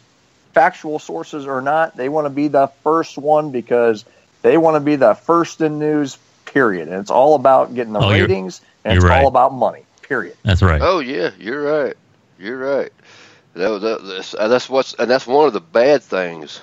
[0.54, 1.96] factual sources or not.
[1.96, 4.06] They want to be the first one because
[4.44, 6.18] they want to be the first in news.
[6.46, 6.88] Period.
[6.90, 9.22] And it's all about getting the Oh, ratings, and it's right.
[9.22, 9.87] all about money.
[10.08, 10.38] Period.
[10.44, 10.82] That's right.
[10.82, 11.96] Oh yeah, you're right.
[12.40, 12.92] You're right.
[13.56, 16.62] That was that, that's, that's what's and that's one of the bad things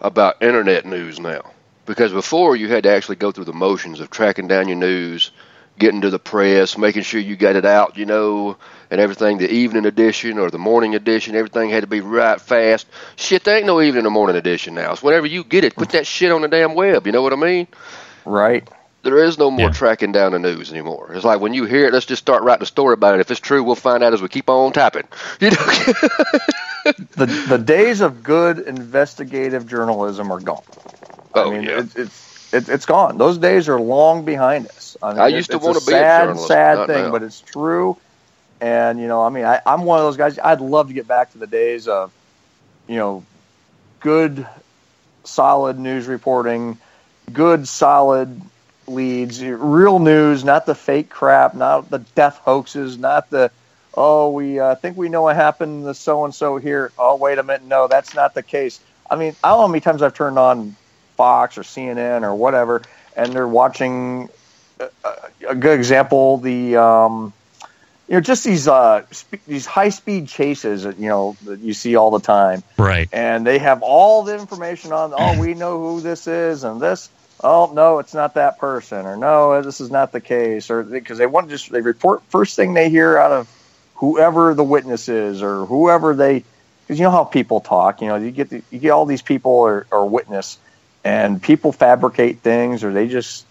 [0.00, 1.42] about internet news now.
[1.86, 5.32] Because before you had to actually go through the motions of tracking down your news,
[5.78, 8.56] getting to the press, making sure you got it out, you know,
[8.90, 9.38] and everything.
[9.38, 12.86] The evening edition or the morning edition, everything had to be right fast.
[13.16, 14.92] Shit, there ain't no evening or morning edition now.
[14.92, 17.06] It's whenever you get it, put that shit on the damn web.
[17.06, 17.66] You know what I mean?
[18.24, 18.68] Right.
[19.04, 19.70] There is no more Yeah.
[19.70, 21.12] tracking down the news anymore.
[21.14, 23.20] It's like when you hear it, let's just start writing a story about it.
[23.20, 25.08] If it's true, we'll find out as we keep on typing.
[25.40, 25.56] You know?
[27.16, 30.62] The the days of good investigative journalism are gone.
[31.34, 31.80] oh I mean, yeah.
[31.80, 33.18] it, it's it, it's gone.
[33.18, 34.96] Those days are long behind us.
[35.02, 37.10] I, mean, I it- used to wanna a be a sad, journalist, sad not thing,
[37.10, 37.10] now.
[37.10, 37.98] but it's true.
[38.60, 40.38] And you know, I mean, I, I'm one of those guys.
[40.38, 42.12] I'd love to get back to the days of,
[42.86, 43.26] you know,
[44.00, 44.46] good,
[45.24, 46.78] solid news reporting,
[47.32, 48.40] good, solid
[48.88, 53.52] leads, real news, not the fake crap, not the death hoaxes, not the
[53.94, 56.92] oh, we uh, think we know what happened to so and so here.
[56.98, 58.80] Oh, wait a minute, no, that's not the case.
[59.10, 60.76] I mean, I don't know how many times I've turned on
[61.16, 62.82] Fox or CNN or whatever,
[63.16, 64.28] and they're watching
[64.80, 64.88] a,
[65.50, 67.34] a good example the um,
[68.08, 71.74] you know just these uh, sp- these high speed chases that you know that you
[71.74, 73.10] see all the time Right.
[73.12, 77.10] and they have all the information on oh we know who this is and this
[77.42, 81.18] oh no it's not that person or no this is not the case or because
[81.18, 83.48] they want to just they report first thing they hear out of
[83.94, 86.44] whoever the witness is or whoever they
[86.86, 89.22] because you know how people talk you know you get the, you get all these
[89.22, 90.58] people or, or witness
[91.04, 93.46] and people fabricate things or they just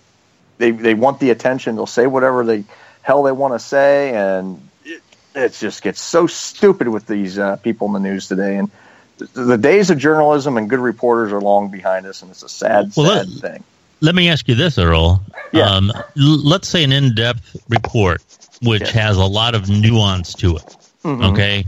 [0.58, 2.64] they they want the attention they'll say whatever the
[3.02, 5.02] hell they want to say and it,
[5.36, 8.72] it just gets so stupid with these uh, people in the news today and
[9.18, 12.50] the, the days of journalism and good reporters are long behind us and it's a
[12.50, 13.64] sad Well, sad thing
[14.04, 15.24] Let me ask you this, Earl.
[15.54, 15.64] Yeah.
[15.70, 16.04] Um, l-
[16.44, 18.22] let's say an in-depth report
[18.62, 18.92] which Yes.
[18.92, 20.78] has a lot of nuance to it.
[21.06, 21.32] Mhm.
[21.32, 21.66] Okay,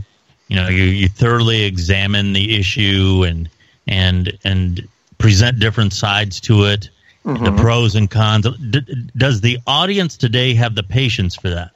[0.48, 3.48] you know, you, you thoroughly examine the issue and
[3.88, 4.86] and and
[5.18, 6.90] present different sides to it,
[7.24, 7.56] the Mhm.
[7.58, 8.46] pros and cons.
[8.70, 11.70] D- does the audience today have the patience for that?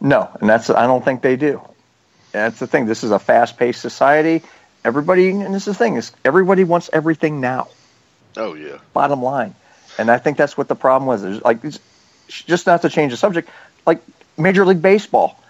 [0.00, 1.60] No, and that's I don't think they do.
[2.32, 2.86] That's the thing.
[2.86, 4.42] This is a fast-paced society.
[4.84, 7.68] Everybody, and this is the thing is everybody wants everything now.
[8.38, 8.78] oh yeah.
[8.94, 9.54] Bottom line,
[9.98, 11.22] and I think that's what the problem was.
[11.22, 11.62] There's like
[12.28, 13.50] just not to change the subject,
[13.86, 14.02] like
[14.38, 15.40] Major League Baseball.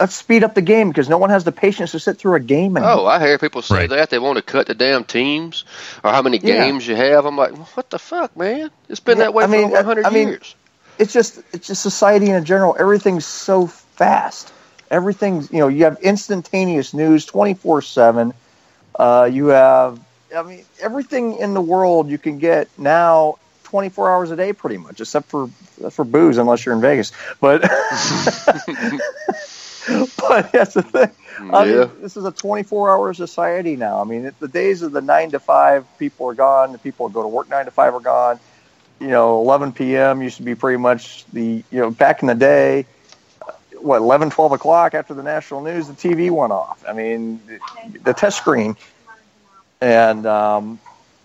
[0.00, 2.40] Let's speed up the game because no one has the patience to sit through a
[2.40, 2.90] game anymore.
[2.90, 3.88] Oh, I hear people say Right.
[3.88, 5.64] that they want to cut the damn teams
[6.04, 6.72] or how many Yeah.
[6.72, 7.24] games you have.
[7.26, 8.70] I'm like, what the fuck, man?
[8.88, 10.56] It's been Yeah, that way I mean, for over 100 I mean, years.
[10.98, 12.76] it's just it's just society in general.
[12.78, 14.52] Everything's so fast.
[14.90, 18.34] Everything's you know you have instantaneous news twenty four seven.
[18.98, 20.00] Uh, You have
[20.36, 23.36] I mean everything in the world you can get now
[23.72, 25.46] twenty four hours a day pretty much, except for
[25.90, 27.10] for booze unless you're in Vegas.
[27.40, 27.62] But
[30.18, 31.10] but that's the thing.
[31.50, 31.86] I yeah.
[31.86, 34.02] mean, this is a 24 hour society now.
[34.02, 36.72] I mean, it, the days of the nine to five people are gone.
[36.72, 38.38] The people who go to work nine to five are gone.
[39.00, 40.20] You know, 11 p.m.
[40.20, 42.84] used to be pretty much the, you know, back in the day,
[43.80, 46.84] what, 11, 12 o'clock after the national news, the TV went off.
[46.86, 48.76] I mean, the, the test screen.
[49.80, 50.78] And, um,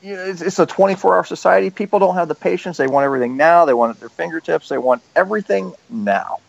[0.07, 1.69] you know, it's, it's a 24 hour society.
[1.69, 2.77] People don't have the patience.
[2.77, 3.65] They want everything now.
[3.65, 4.69] They want it at their fingertips.
[4.69, 6.39] They want everything now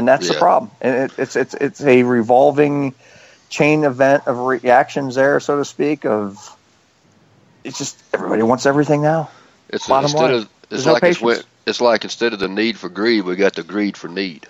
[0.00, 0.70] and that's the problem.
[0.80, 2.94] And it, it's it's it's a revolving
[3.48, 6.04] chain event of reactions there, so to speak.
[6.04, 6.56] Of
[7.64, 9.30] it's just everybody wants everything now.
[9.68, 12.78] It's bottom instead line, of there's it's no it's, it's like instead of the need
[12.78, 14.46] for greed, we got the greed for need.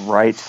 [0.00, 0.40] Right.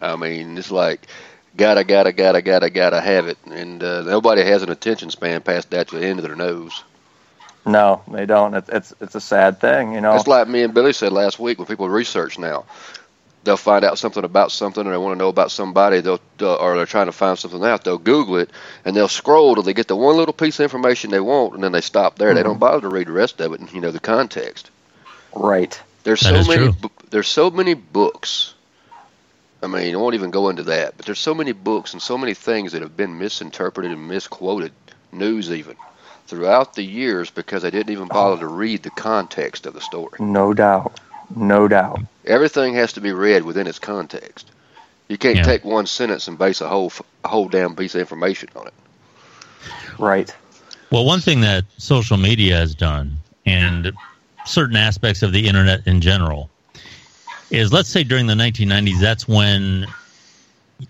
[0.00, 1.06] I mean, it's like
[1.56, 5.70] gotta, gotta, gotta, gotta, gotta have it, and uh, nobody has an attention span past
[5.70, 6.84] that to the end of their nose.
[7.66, 8.54] No, they don't.
[8.54, 10.16] It's it's, it's a sad thing, you know.
[10.16, 12.64] It's like me and Billy said last week when people research now.
[13.44, 16.00] They'll find out something about something, or they want to know about somebody.
[16.00, 17.84] They'll, uh, or they're trying to find something out.
[17.84, 18.50] They'll Google it,
[18.84, 21.62] and they'll scroll till they get the one little piece of information they want, and
[21.62, 22.34] then they stop there.
[22.34, 22.44] They Mm-hmm.
[22.44, 24.70] don't bother to read the rest of it, and you know the context.
[25.34, 25.80] right.
[26.04, 26.68] There's That so many.
[26.68, 26.76] true.
[27.10, 28.51] There's so many books.
[29.62, 32.18] I mean, I won't even go into that, but there's so many books and so
[32.18, 34.72] many things that have been misinterpreted and misquoted,
[35.12, 35.76] news even,
[36.26, 40.18] throughout the years because they didn't even bother to read the context of the story.
[40.18, 40.98] No doubt.
[41.36, 42.00] No doubt.
[42.26, 44.50] Everything has to be read within its context.
[45.08, 45.42] You can't Yeah.
[45.44, 48.66] take one sentence and base a whole f- a whole damn piece of information on
[48.66, 48.74] it.
[49.98, 50.34] Right.
[50.90, 53.92] Well, one thing that social media has done, and
[54.44, 56.50] certain aspects of the internet in general,
[57.52, 59.86] is let's say during the 1990s, that's when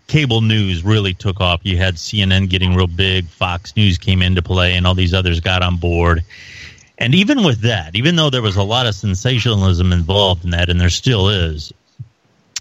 [0.07, 1.61] cable news really took off.
[1.65, 5.41] You had CNN getting real big, Fox News came into play, and all these others
[5.41, 6.25] got on board.
[6.99, 10.69] And even with that, even though there was a lot of sensationalism involved in that,
[10.69, 11.73] and there still is,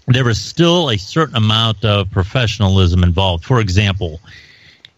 [0.08, 3.44] there was still a certain amount of professionalism involved.
[3.44, 4.20] For example,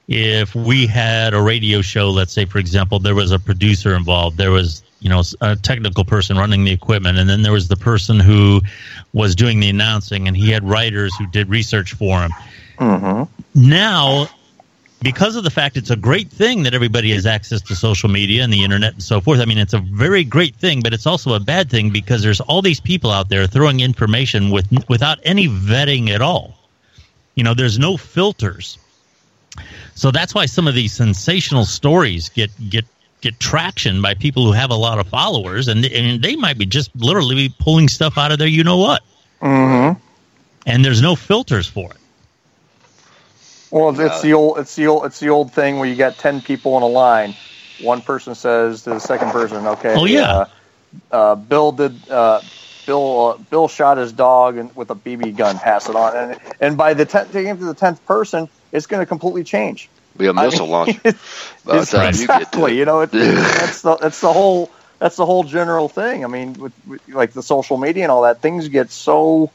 [0.08, 4.38] if we had a radio show, let's say, for example, there was a producer involved,
[4.38, 7.76] there was you know, a technical person running the equipment, and then there was the
[7.76, 8.62] person who
[9.12, 12.30] was doing the announcing, and he had writers who did research for him.
[12.78, 13.68] Mm-hmm.
[13.68, 14.28] Now,
[15.02, 18.42] because of the fact it's a great thing that everybody has access to social media
[18.42, 19.40] and the internet and so forth.
[19.40, 22.40] I mean, it's a very great thing, but it's also a bad thing because there's
[22.40, 26.54] all these people out there throwing information with without any vetting at all.
[27.34, 28.78] You know, there's no filters.
[29.94, 32.86] So that's why some of these sensational stories get get
[33.24, 36.66] get traction by people who have a lot of followers, and and they might be
[36.66, 38.48] just literally pulling stuff out of there.
[38.48, 39.02] You know what?
[39.42, 40.00] Mm-hmm.
[40.66, 41.98] And there's no filters for it.
[43.70, 46.42] Well, it's the old, it's the old, it's the old thing where you got ten
[46.42, 47.36] people in a line.
[47.78, 50.32] One person says to the second person, "Okay, Oh, yeah.
[50.32, 50.46] uh,
[51.10, 52.42] uh, Bill did, uh,
[52.86, 55.58] Bill, uh, Bill shot his dog and with a BB gun.
[55.58, 58.86] Pass it on." And and by the tenth, taking it to the tenth person, it's
[58.86, 59.90] going to completely change.
[60.16, 61.00] Be a missile mean, launcher.
[61.04, 62.78] it's- By the it's- time you get to exactly.
[62.78, 66.24] You know, it, that's the that's the whole that's the whole general thing.
[66.24, 69.52] I mean, with, with like the social media and all that, things get so.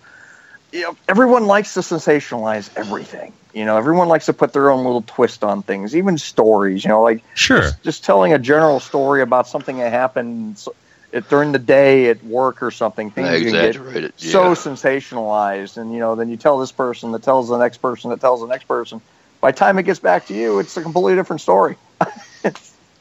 [0.71, 3.33] You know, everyone likes to sensationalize everything.
[3.53, 6.83] You know, everyone likes to put their own little twist on things, even stories.
[6.83, 7.61] You know, like Sure.
[7.61, 10.67] just, just telling a general story about something that happened s-
[11.11, 13.09] it, during the day at work or something.
[13.09, 16.71] Things They can get exaggerate it, so sensationalized, and you know, then you tell this
[16.71, 19.01] person that tells the next person that tells the next person.
[19.41, 21.75] By the time it gets back to you, it's a completely different story.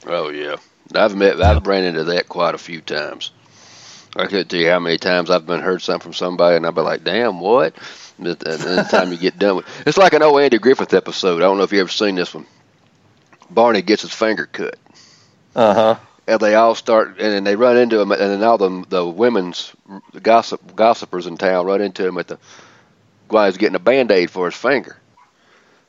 [0.06, 0.56] Oh yeah,
[0.94, 3.32] I've met, I've ran into that quite a few times.
[4.16, 6.72] I couldn't tell you how many times I've been heard something from somebody, and I'll
[6.72, 7.74] be like, "Damn, what?"
[8.16, 11.38] And then the time you get done with, it's like an old Andy Griffith episode.
[11.38, 12.46] I don't know if you ever seen this one.
[13.50, 14.76] Barney gets his finger cut,
[15.54, 15.96] Uh huh.
[16.26, 19.06] and they all start, and then they run into him, and then all the the
[19.06, 19.72] women's
[20.22, 22.38] gossip gossipers in town run into him at the
[23.28, 24.96] while he's getting a band aid for his finger.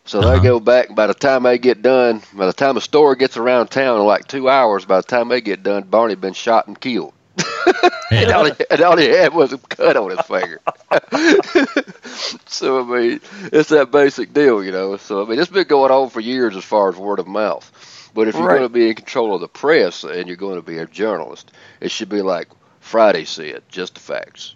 [0.10, 0.34] So Uh-huh.
[0.34, 0.95] they go back.
[0.95, 4.06] By the time they get done, by the time the story gets around town in
[4.06, 7.13] like two hours, by the time they get done, Barney been shot and killed.
[8.17, 10.62] and, all he, and all he had was a cut on his finger.
[12.48, 13.22] so I mean,
[13.54, 14.98] it's that basic deal, you know.
[14.98, 17.72] So I mean, it's been going on for years as far as word of mouth.
[18.13, 18.58] But if you're Right.
[18.58, 21.52] going to be in control of the press and you're going to be a journalist,
[21.82, 24.56] it should be like Friday said, just the facts,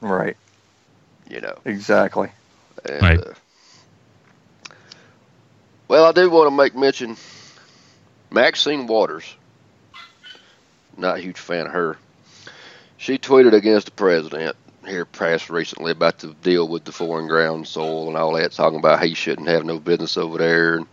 [0.00, 0.36] Right.
[1.28, 1.58] you know.
[1.64, 2.30] Exactly.
[2.84, 3.18] And, Right.
[3.18, 3.34] Uh,
[5.90, 7.16] well, I do want to make mention
[8.30, 9.34] Maxine Waters.
[10.96, 11.96] Not a huge fan of her.
[12.96, 14.54] She tweeted against the president
[14.86, 18.78] here past recently about the deal with the foreign ground soil and all that, talking
[18.78, 20.86] about he shouldn't have no business over there and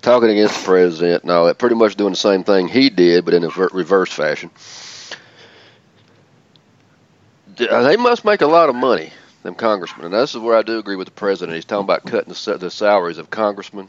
[0.00, 1.58] talking against the president and all that.
[1.58, 4.50] Pretty much doing the same thing he did, but in a reverse fashion.
[7.60, 10.06] Uh, They must make a lot of money them congressmen.
[10.06, 11.54] And this is where I do agree with the president.
[11.54, 13.88] He's talking about cutting the, the salaries of congressmen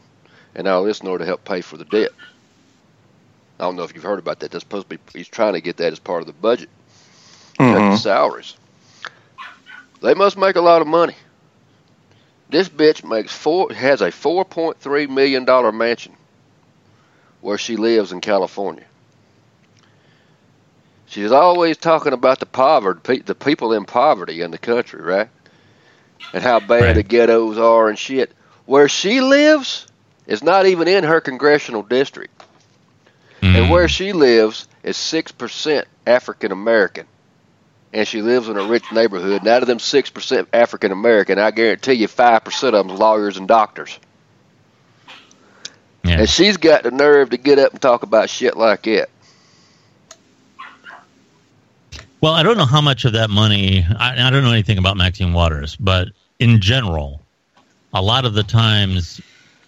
[0.54, 2.10] and all this in order to help pay for the debt.
[3.58, 4.50] I don't know if you've heard about that.
[4.50, 5.02] That's supposed to be.
[5.18, 6.70] He's trying to get that as part of the budget.
[7.58, 7.96] Cut the mm-hmm.
[7.96, 8.56] salaries.
[10.00, 11.14] They must make a lot of money.
[12.48, 16.14] This bitch makes four has a four point three million dollar mansion
[17.42, 18.84] where she lives in California.
[21.06, 25.28] She's always talking about the poverty, the people in poverty in the country, right?
[26.32, 26.92] And how bad Right.
[26.94, 28.32] the ghettos are and shit.
[28.66, 29.86] Where she lives
[30.26, 32.42] is not even in her congressional district,
[33.40, 33.56] Mm.
[33.56, 37.06] and where she lives is six percent African American,
[37.92, 39.40] and she lives in a rich neighborhood.
[39.40, 42.96] And out of them six percent African American, I guarantee you five percent of them
[42.96, 43.98] lawyers and doctors.
[46.04, 46.20] Yeah.
[46.20, 49.08] And she's got the nerve to get up and talk about shit like that.
[52.20, 53.86] Well, I don't know how much of that money.
[53.98, 57.22] I, I don't know anything about Maxine Waters, but in general,
[57.94, 59.20] a lot of the times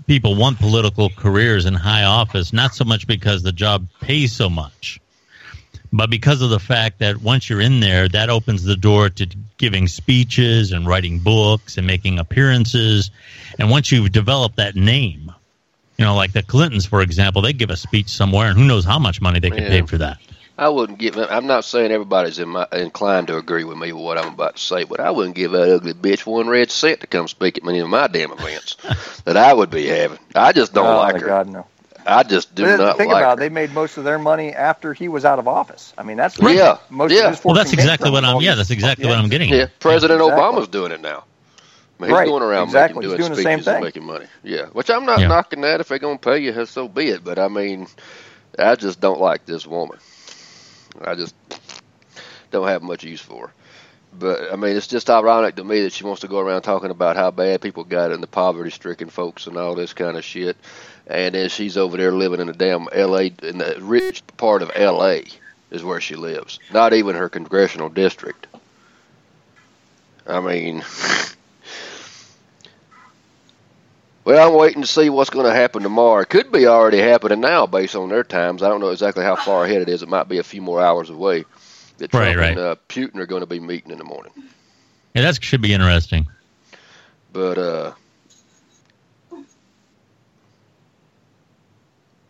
[0.06, 4.48] people want political careers in high office, not so much because the job pays so
[4.48, 5.00] much,
[5.92, 9.26] but because of the fact that once you're in there, that opens the door to
[9.58, 13.10] giving speeches and writing books and making appearances.
[13.58, 15.32] And once you've developed that name,
[15.98, 18.84] you know, like the Clintons, for example, they give a speech somewhere, and who knows
[18.84, 19.68] how much money they could Yeah.
[19.68, 20.18] pay for that.
[20.62, 21.16] I wouldn't give.
[21.18, 24.56] I'm not saying everybody's in my, inclined to agree with me with what I'm about
[24.56, 27.58] to say, but I wouldn't give that ugly bitch one red cent to come speak
[27.58, 28.76] at many of my damn events
[29.24, 30.18] that I would be having.
[30.34, 31.34] I just don't oh like my her.
[31.34, 31.66] God, no.
[32.06, 33.40] I just do But not think like about her.
[33.40, 35.92] it, they made most of their money after he was out of office.
[35.98, 36.58] I mean, that's Right.
[36.58, 37.24] Yeah, most yeah.
[37.24, 38.40] of his Well, that's exactly what I'm.
[38.40, 39.18] Yeah, that's exactly what.
[39.18, 39.50] I'm getting.
[39.50, 39.68] Yeah, at.
[39.80, 40.22] President Exactly.
[40.22, 41.24] Obama's doing it now.
[41.98, 42.72] I mean, he's Right, going around exactly.
[42.72, 43.80] making He's doing, doing the same speeches and thing.
[43.80, 44.26] making money.
[44.42, 45.26] Yeah, which I'm not Yeah.
[45.26, 45.80] knocking that.
[45.80, 47.24] If they're gonna pay you, so be it.
[47.24, 47.86] But I mean,
[48.58, 49.98] I just don't like this woman.
[51.00, 51.34] I just
[52.50, 53.52] don't have much use for.
[54.18, 56.90] But I mean, it's just ironic to me that she wants to go around talking
[56.90, 60.24] about how bad people got it and the poverty-stricken folks and all this kind of
[60.24, 60.56] shit,
[61.06, 63.32] and then she's over there living in the damn L.A.
[63.42, 65.24] in the rich part of L.A.
[65.70, 66.58] is where she lives.
[66.72, 68.46] Not even her congressional district.
[70.26, 70.84] I mean,
[74.24, 76.20] well, I'm waiting to see what's going to happen tomorrow.
[76.22, 78.62] It could be already happening now based on their times.
[78.62, 80.02] I don't know exactly how far ahead it is.
[80.02, 81.44] It might be a few more hours away.
[81.98, 82.50] That Trump Right, right.
[82.50, 84.32] and uh, Putin are going to be meeting in the morning.
[85.14, 86.26] Yeah, that should be interesting.
[87.32, 87.92] But uh,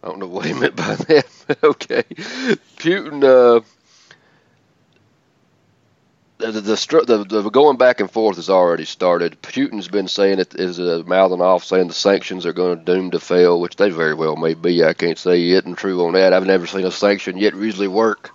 [0.02, 1.26] I don't know what he meant by that.
[1.62, 2.02] okay,
[2.76, 3.22] Putin.
[3.24, 3.60] Uh,
[6.42, 9.40] the, the, the, str- the going back and forth has already started.
[9.42, 13.10] Putin's been saying it is uh, mouthing off, saying the sanctions are going to doom
[13.12, 14.84] to fail, which they very well may be.
[14.84, 16.32] I can't say it and true on that.
[16.32, 18.30] I've never seen a sanction yet really work.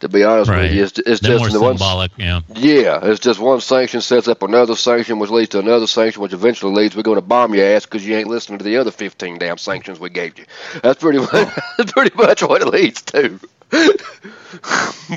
[0.00, 0.62] To be honest Right.
[0.62, 2.12] with you, it's, it's They're just one symbolic.
[2.16, 2.40] Yeah.
[2.54, 6.32] yeah, it's just one sanction sets up another sanction, which leads to another sanction, which
[6.32, 8.90] eventually leads we're going to bomb your ass because you ain't listening to the other
[8.90, 10.44] fifteen damn sanctions we gave you.
[10.82, 11.32] That's pretty much
[11.78, 13.38] that's pretty much what it leads to.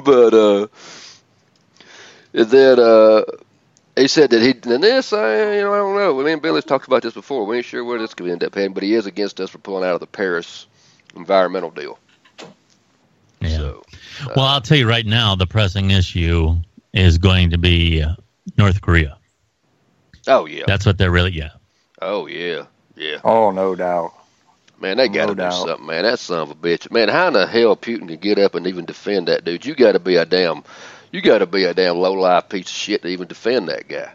[0.03, 0.67] but uh,
[2.35, 3.23] and then uh,
[3.95, 6.23] he said that he and this I you know I don't know.
[6.23, 7.45] Me and Billy's talked about this before.
[7.45, 9.59] We ain't sure where this could end up heading, but he is against us for
[9.59, 10.67] pulling out of the Paris
[11.15, 11.99] environmental deal.
[13.41, 13.57] Yeah.
[13.57, 13.83] So
[14.35, 16.55] Well, I'll tell you right now, the pressing issue
[16.93, 18.15] is going to be uh,
[18.57, 19.17] North Korea.
[20.27, 21.31] oh yeah, That's what they're really.
[21.31, 21.51] Yeah.
[22.01, 22.65] oh yeah,
[22.95, 23.21] yeah.
[23.23, 24.13] Oh, no doubt.
[24.79, 25.51] Man, they got to No do doubt.
[25.51, 26.03] something, man.
[26.03, 26.91] That son of a bitch.
[26.91, 29.65] Man, how in the hell Putin can get up and even defend that dude?
[29.65, 30.63] You got to be a damn,
[31.15, 33.87] you got to be a damn low life piece of shit to even defend that
[33.87, 34.11] guy.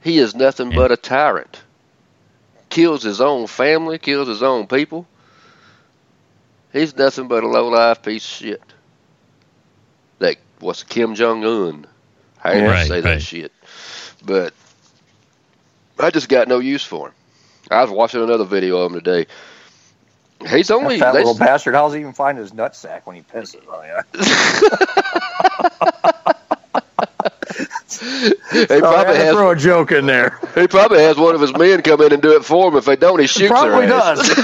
[0.00, 1.60] He is nothing but a tyrant.
[2.70, 5.06] Kills his own family, kills his own people.
[6.72, 8.62] He's nothing but a low life piece of shit.
[10.18, 11.86] Like what's Kim Jong Un?
[12.42, 13.20] I didn't Right, say that right.
[13.20, 13.52] shit,
[14.24, 14.54] but
[15.98, 17.14] I just got no use for him.
[17.70, 19.26] I was watching another video of him today.
[20.48, 21.74] He's only that little bastard.
[21.74, 23.60] How's he even find his nutsack when he pisses?
[23.68, 24.02] Oh, yeah.
[28.52, 30.38] he Sorry, probably has throw a joke in there.
[30.54, 32.76] he probably has one of his men come in and do it for him.
[32.76, 34.18] If they don't, he shoots Probably their ass.
[34.18, 34.28] does.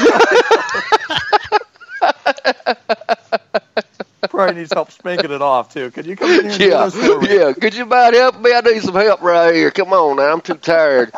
[4.29, 5.91] Probably needs help spanking it off too.
[5.91, 7.39] Could you come in here Yeah, this for me?
[7.39, 7.53] yeah.
[7.53, 8.53] Could you about help me?
[8.53, 9.71] I need some help right here.
[9.71, 10.33] Come on now.
[10.33, 11.13] I'm too tired.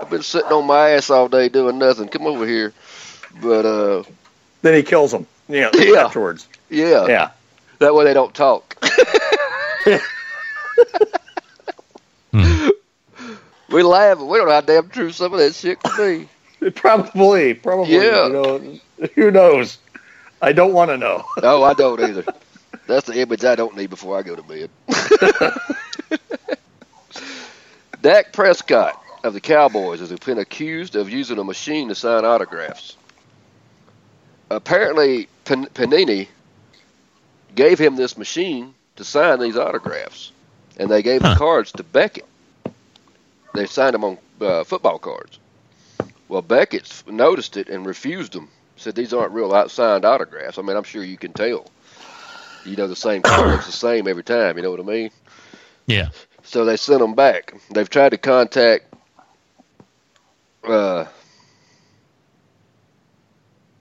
[0.00, 2.08] I've been sitting on my ass all day doing nothing.
[2.08, 2.72] Come over here.
[3.42, 4.02] But uh,
[4.64, 5.26] Then he kills him.
[5.46, 6.06] Yeah, Yeah.
[6.06, 6.48] afterwards.
[6.70, 7.30] yeah, Yeah.
[7.80, 8.74] that way they don't talk.
[12.32, 12.68] Hmm.
[13.70, 16.28] we laugh, but we don't know how damn true some of that shit could
[16.62, 16.70] be.
[16.70, 17.94] Probably, probably.
[17.94, 18.26] Yeah.
[18.28, 18.78] You know,
[19.14, 19.76] who knows?
[20.40, 21.26] I don't want to know.
[21.42, 22.24] No, I don't either.
[22.86, 24.70] That's the image I don't need before I go to bed.
[28.00, 32.96] Dak Prescott of the Cowboys has been accused of using a machine to sign autographs.
[34.50, 36.28] Apparently, Pan- Panini
[37.54, 40.32] gave him this machine to sign these autographs,
[40.78, 41.34] and they gave Huh.
[41.34, 42.26] the cards to Beckett.
[43.54, 45.38] They signed them on uh, football cards.
[46.28, 48.48] Well, Beckett noticed it and refused them.
[48.76, 50.58] Said these aren't real signed autographs.
[50.58, 51.66] I mean, I'm sure you can tell.
[52.64, 54.56] You know, the same card looks the same every time.
[54.56, 55.10] You know what I mean?
[55.86, 56.08] Yeah.
[56.42, 57.54] So they sent them back.
[57.70, 58.92] They've tried to contact
[60.64, 61.06] uh,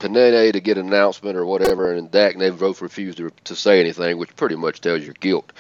[0.04, 3.56] Panini to get an announcement or whatever, and Dak and they've both refused to, to
[3.56, 5.52] say anything, which pretty much tells your guilt.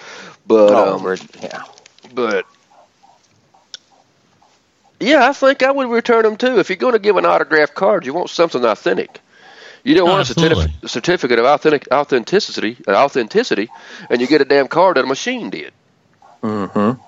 [0.45, 1.63] But Oh, um, yeah.
[2.13, 2.45] but
[4.99, 6.59] yeah, I think I would return them too.
[6.59, 9.21] If you're going to give an autographed card, you want something authentic.
[9.83, 13.69] You don't Oh, want a certif- certificate of authentic authenticity, uh, authenticity,
[14.09, 15.73] and you get a damn card that a machine did.
[16.41, 17.01] Mm-hmm.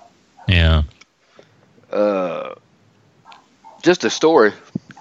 [0.48, 0.82] Yeah.
[1.90, 2.54] Uh,
[3.82, 4.52] just a story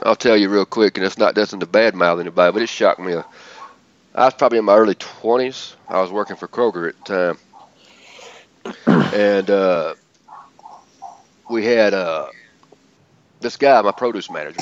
[0.05, 2.99] I'll tell you real quick, and it's not nothing to badmouth anybody, but it shocked
[2.99, 3.15] me.
[4.13, 5.73] I was probably in my early 20s.
[5.89, 7.37] I was working for Kroger at the
[8.85, 9.95] time, and uh,
[11.49, 12.27] we had uh,
[13.39, 14.61] this guy, my produce manager.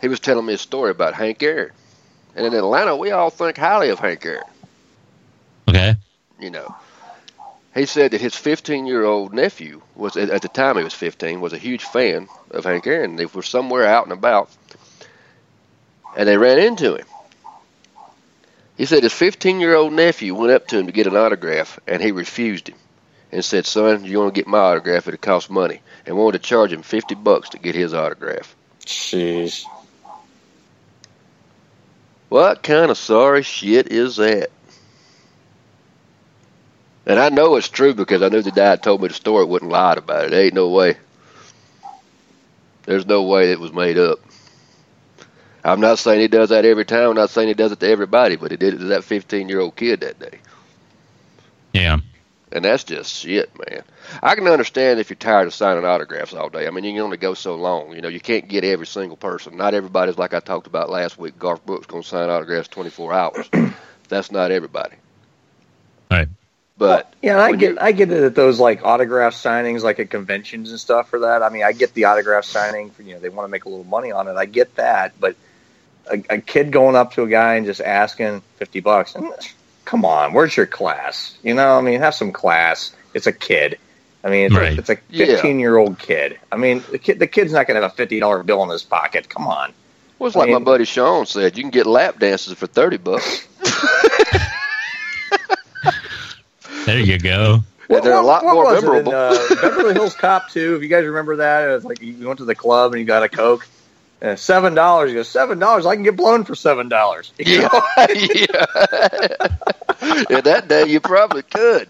[0.00, 1.70] He was telling me a story about Hank Aaron,
[2.34, 4.42] and in Atlanta, we all think highly of Hank Aaron.
[5.68, 5.94] Okay.
[6.40, 6.74] You know,
[7.74, 10.94] he said that his 15 year old nephew was at at the time he was
[10.94, 13.14] 15 was a huge fan of Hank Aaron.
[13.14, 14.50] They were somewhere out and about,
[16.16, 17.06] and they ran into him.
[18.76, 21.78] He said his 15 year old nephew went up to him to get an autograph,
[21.86, 22.78] and he refused him,
[23.30, 25.06] and said, "Son, you want to get my autograph?
[25.06, 28.56] It costs money," and wanted to charge him 50 bucks to get his autograph.
[28.86, 29.64] Jeez.
[32.30, 34.50] What kind of sorry shit is that?
[37.04, 39.70] And I know it's true because I knew the guy told me the story wouldn't
[39.70, 40.30] lie about it.
[40.30, 40.96] There ain't no way.
[42.84, 44.20] There's no way it was made up.
[45.64, 47.10] I'm not saying he does that every time.
[47.10, 49.48] I'm not saying he does it to everybody, but he did it to that 15
[49.48, 50.38] year old kid that day.
[51.72, 51.98] Yeah.
[52.52, 53.82] And that's just shit, man.
[54.22, 56.66] I can understand if you're tired of signing autographs all day.
[56.66, 57.94] I mean, you can only go so long.
[57.94, 59.56] You know, you can't get every single person.
[59.56, 61.38] Not everybody's like I talked about last week.
[61.38, 63.48] Garth Brooks going to sign autographs 24 hours.
[64.08, 64.96] that's not everybody.
[66.10, 66.28] Right.
[66.76, 70.00] But Yeah, and I get you- I get it at those like autograph signings, like
[70.00, 71.42] at conventions and stuff for that.
[71.42, 73.68] I mean, I get the autograph signing for you know they want to make a
[73.68, 74.34] little money on it.
[74.34, 75.36] I get that, but
[76.10, 79.32] a, a kid going up to a guy and just asking fifty bucks, and
[79.84, 81.36] come on, where's your class?
[81.42, 82.94] You know, I mean, have some class.
[83.14, 83.78] It's a kid.
[84.22, 84.76] I mean, it's, Right.
[84.76, 85.26] a, it's a Yeah.
[85.26, 86.38] fifteen year old kid.
[86.52, 88.68] I mean, the kid the kid's not going to have a fifty dollar bill in
[88.68, 89.28] his pocket.
[89.28, 89.72] Come on.
[90.18, 92.98] well, it's like I my buddy Sean said, you can get lap dances for 30
[92.98, 93.46] bucks.
[96.86, 97.60] There you go.
[97.88, 99.12] And they're a lot what more was it in, memorable.
[99.14, 102.38] uh, Beverly Hills Cop 2, if you guys remember that, it was like you went
[102.38, 103.66] to the club and you got a Coke.
[104.22, 105.10] Uh, seven dollars.
[105.10, 105.86] You go seven dollars.
[105.86, 107.32] I can get blown for seven dollars.
[107.38, 107.68] Yeah,
[107.98, 108.66] yeah.
[110.30, 111.88] yeah, that day you probably could.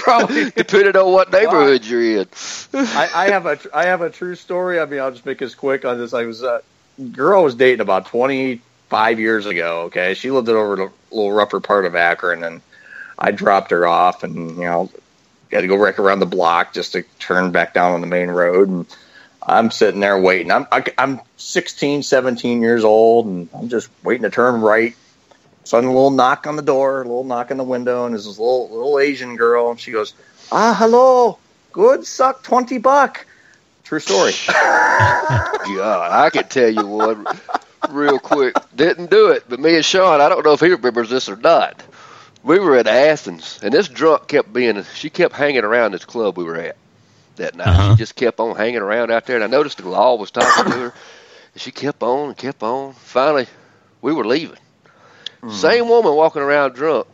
[0.00, 0.50] Probably.
[0.50, 2.28] Depending on what neighborhood you're in.
[2.74, 4.80] I, I have a tr- I have a true story.
[4.80, 6.14] I mean, I'll just make this quick on this.
[6.14, 6.60] I was uh,
[7.12, 9.82] girl I was dating about twenty five years ago.
[9.82, 12.60] Okay, she lived it over a little rougher part of Akron, and
[13.18, 14.90] I dropped her off, and you know,
[15.52, 18.30] had to go wreck around the block just to turn back down on the main
[18.30, 18.86] road, and
[19.48, 20.52] I'm sitting there waiting.
[20.52, 24.94] I'm I, I'm 16, 17 years old, and I'm just waiting to turn right.
[25.64, 28.38] Sudden little knock on the door, a little knock on the window, and there's this
[28.38, 30.12] little little Asian girl, and she goes,
[30.52, 31.38] "Ah, hello,
[31.72, 33.26] good suck twenty buck."
[33.84, 34.32] True story.
[34.48, 37.26] God, I can tell you one
[37.88, 38.54] real quick.
[38.76, 41.36] Didn't do it, but me and Sean, I don't know if he remembers this or
[41.36, 41.82] not.
[42.42, 46.36] We were at Athens, and this drunk kept being, she kept hanging around this club
[46.36, 46.76] we were at
[47.38, 47.66] that night.
[47.66, 47.92] Uh-huh.
[47.92, 50.70] She just kept on hanging around out there, and I noticed the law was talking
[50.70, 50.94] to her,
[51.54, 52.92] and she kept on and kept on.
[52.92, 53.46] Finally,
[54.00, 54.58] we were leaving.
[55.50, 57.06] Same woman walking around drunk.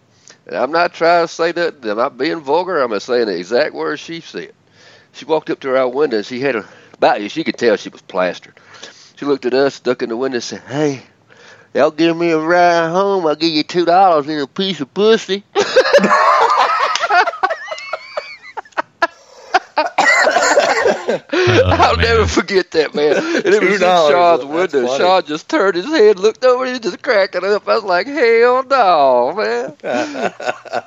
[0.46, 3.36] And I'm not trying to say that, I'm not being vulgar, I'm just saying the
[3.36, 4.52] exact words she said.
[5.12, 7.76] She walked up to our window, and she had a, about you, she could tell
[7.76, 8.54] she was plastered.
[9.16, 11.02] She looked at us, stuck in the window, and said, Hey,
[11.72, 14.92] y'all give me a ride home, I'll give you two dollars and a piece of
[14.92, 15.44] pussy.
[21.06, 22.04] Oh, I'll man.
[22.06, 23.16] never forget that, man.
[23.16, 24.86] And it was in $2, Sean's window.
[24.86, 24.98] funny.
[24.98, 27.68] Sean just turned his head, looked over, and just cracking up.
[27.68, 29.76] I was like, hell no, man.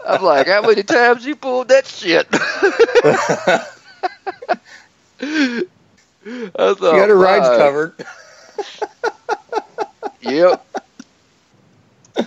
[0.07, 2.28] I'm like, how many times you pulled that shit?
[2.34, 3.63] I
[5.20, 7.93] thought, you got her rides my- covered.
[10.22, 10.65] Yep.
[12.18, 12.24] Yeah,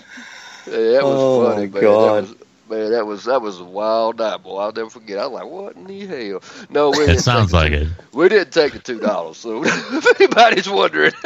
[0.77, 1.83] that was Oh, funny, my man.
[1.83, 2.29] God.
[2.71, 4.59] That was, man, that was that was a wild night, boy.
[4.59, 5.19] I'll never forget.
[5.19, 6.43] I was like, what in the hell?
[6.71, 8.15] No, we didn't It sounds take the like two- it.
[8.15, 9.39] We didn't take the two dollars.
[9.39, 11.13] So if anybody's wondering,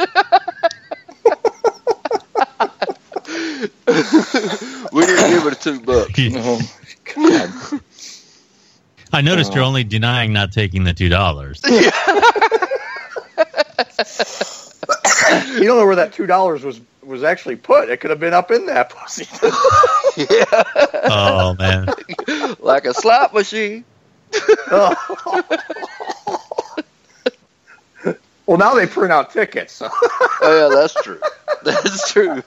[4.91, 6.19] we didn't give her the two bucks.
[6.35, 6.59] Oh,
[7.15, 7.81] God.
[9.13, 11.61] I noticed you're only denying not taking the two dollars.
[11.65, 11.91] You
[15.63, 17.89] don't know where that two dollars was was actually put.
[17.89, 19.27] It could have been up in that pussy.
[21.07, 21.87] Oh man,
[22.59, 23.83] like a slot machine.
[24.71, 24.95] well,
[28.57, 29.73] now they print out tickets.
[29.73, 29.89] So.
[29.91, 31.19] Oh, yeah, that's true.
[31.63, 32.41] That's true.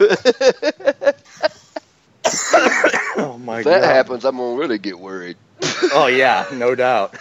[3.19, 3.73] oh my if god.
[3.73, 5.37] that happens, I'm gonna really get worried.
[5.93, 7.19] Oh yeah, no doubt.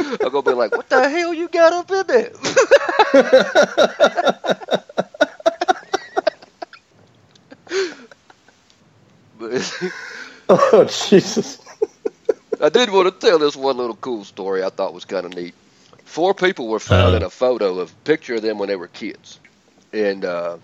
[0.00, 2.32] I'm gonna be like, what the hell you got up in there?
[9.50, 9.92] But
[10.48, 11.58] Oh Jesus.
[12.60, 15.34] I did want to tell this one little cool story I thought was kind of
[15.34, 15.54] neat.
[16.04, 17.16] Four people were found Uh.
[17.18, 19.38] in a photo of picture of them when they were kids,
[19.92, 20.56] and uh,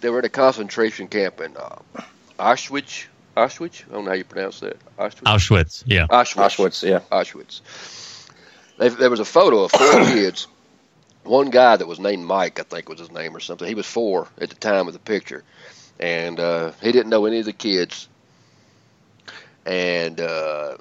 [0.00, 1.76] they were in a concentration camp in uh,
[2.38, 3.04] Auschwitz.
[3.36, 3.82] Auschwitz.
[3.88, 4.76] I don't know how you pronounce that.
[4.96, 5.22] Auschwitz.
[5.24, 5.82] Auschwitz.
[5.86, 6.06] Yeah.
[6.06, 6.56] Auschwitz.
[6.56, 7.00] Auschwitz, yeah.
[7.12, 7.60] Auschwitz.
[8.78, 10.46] They, there was a photo of four kids.
[11.24, 13.68] One guy that was named Mike, I think was his name or something.
[13.68, 15.44] He was four at the time of the picture,
[16.00, 18.08] and uh, he didn't know any of the kids.
[19.66, 20.78] And uh,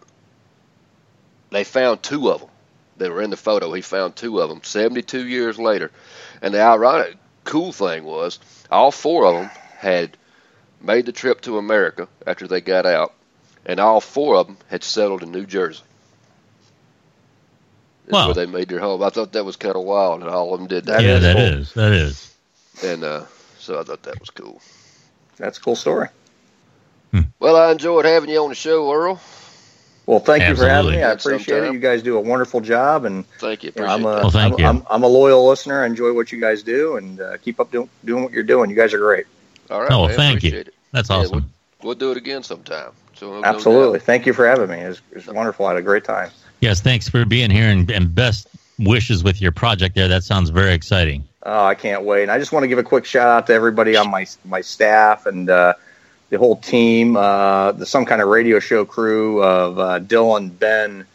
[1.52, 2.50] they found two of them.
[2.98, 3.72] They were in the photo.
[3.74, 5.92] He found two of them 72 years later.
[6.42, 8.40] And the ironic, cool thing was,
[8.72, 10.18] all four of them had
[10.82, 13.14] made the trip to America after they got out,
[13.66, 15.84] and all four of them had settled in New Jersey.
[18.08, 18.28] Is Wow.
[18.28, 19.04] where they made their home.
[19.04, 21.02] I thought that was kind of wild, and all of them did that.
[21.02, 21.46] That yeah, is that cool.
[21.46, 21.74] is.
[21.74, 22.36] That is.
[22.84, 23.24] And uh,
[23.60, 24.62] so I thought that was cool.
[25.40, 26.10] That's a cool story.
[27.40, 29.20] Well, I enjoyed having you on the show, Earl.
[30.06, 30.98] Well, thank you for having me.
[30.98, 31.74] I Next appreciate it.
[31.74, 33.72] You guys do a wonderful job, and Thank you.
[33.76, 34.66] you know, Appreciate I'm a Well, thank I'm, you.
[34.66, 35.84] I'm, I'm a loyal listener.
[35.84, 38.70] I enjoy what you guys do, and uh, keep up doing doing what you're doing.
[38.70, 39.26] You guys are great.
[39.70, 39.92] All right.
[39.92, 40.52] Oh, well, man, thank you.
[40.52, 40.74] It.
[40.92, 41.52] That's Yeah, awesome.
[41.82, 42.92] We'll do it again sometime.
[43.16, 44.00] So no Absolutely.
[44.00, 44.80] Thank you for having me.
[44.80, 45.66] It was, it was wonderful.
[45.68, 46.32] I had a great time.
[46.60, 48.48] Yes, thanks for being here and, and best
[48.80, 50.08] wishes with your project there.
[50.08, 51.29] That sounds very exciting.
[51.44, 52.24] Oh, I can't wait.
[52.24, 54.62] And I just want to give a quick shout out to everybody on my my
[54.62, 55.74] staff and uh,
[56.30, 61.06] the whole team, uh, the some kind of radio show crew of uh, Dylan, Ben,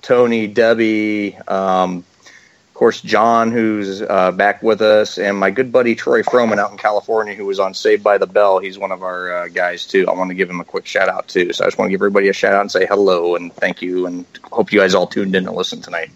[0.00, 5.94] Tony, Debbie, um, of course John, who's uh, back with us, and my good buddy
[5.94, 8.60] Troy Froman out in California, who was on Saved by the Bell.
[8.60, 10.06] He's one of our uh, guys too.
[10.08, 11.52] I want to give him a quick shout out too.
[11.52, 13.82] So I just want to give everybody a shout out and say hello and thank
[13.82, 16.10] you, and hope you guys all tuned in to listen tonight.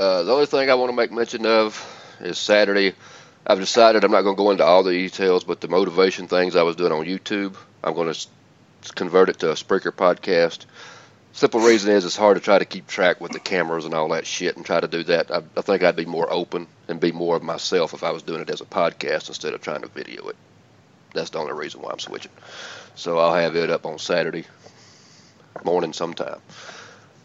[0.00, 2.94] Uh, the only thing I want to make mention of is Saturday.
[3.46, 6.56] I've decided I'm not going to go into all the details, but the motivation things
[6.56, 10.66] I was doing on YouTube, I'm going to convert it to a Spreaker podcast.
[11.32, 14.08] Simple reason is it's hard to try to keep track with the cameras and all
[14.08, 15.30] that shit and try to do that.
[15.30, 18.22] I, I think I'd be more open and be more of myself if I was
[18.22, 20.36] doing it as a podcast instead of trying to video it.
[21.14, 22.32] That's the only reason why I'm switching.
[22.94, 24.44] So I'll have it up on Saturday
[25.64, 26.40] morning sometime.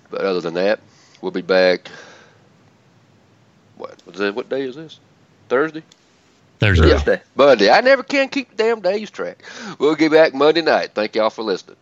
[0.10, 0.80] But other than that,
[1.22, 1.90] we'll be back.
[3.78, 4.02] What?
[4.06, 5.00] What, is that, what day is this?
[5.50, 5.84] Thursday?
[6.60, 6.88] Thursday.
[6.88, 7.00] Yeah.
[7.00, 7.22] Thursday.
[7.36, 7.70] Monday.
[7.70, 9.44] I never can keep the damn days track.
[9.80, 10.92] We'll get back Monday night.
[10.94, 11.78] Thank y'all for listening.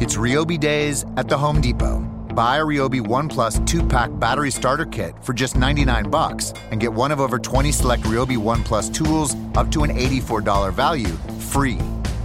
[0.00, 2.00] It's Ryobi Days at the Home Depot.
[2.34, 6.92] Buy a Ryobi One Plus two-pack battery starter kit for just 99 bucks and get
[6.92, 11.16] one of over 20 select Ryobi One Plus tools up to an $84 value
[11.48, 11.78] free.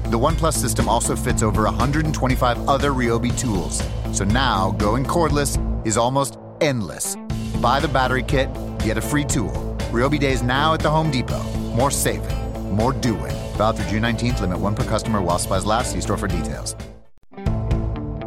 [0.06, 3.82] The One Plus system also fits over 125 other Ryobi tools.
[4.12, 5.58] So now going cordless
[5.88, 7.18] is almost endless.
[7.62, 8.50] Buy the battery kit,
[8.80, 9.52] get a free tool.
[9.92, 11.44] Ryobi Days now at the Home Depot.
[11.76, 12.38] More saving,
[12.72, 13.36] more doing.
[13.58, 14.40] Valid through June 19th.
[14.40, 15.92] Limit one per customer while supplies last.
[15.92, 16.76] See store for details.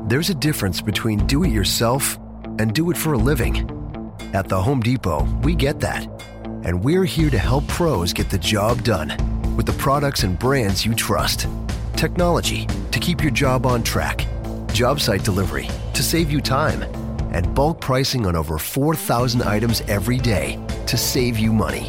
[0.07, 2.19] There's a difference between do it yourself
[2.59, 3.71] and do it for a living.
[4.35, 6.07] At the Home Depot, we get that.
[6.65, 9.17] And we're here to help pros get the job done
[9.57, 11.47] with the products and brands you trust.
[11.97, 14.27] Technology to keep your job on track,
[14.73, 16.83] job site delivery to save you time,
[17.35, 21.89] and bulk pricing on over 4,000 items every day to save you money.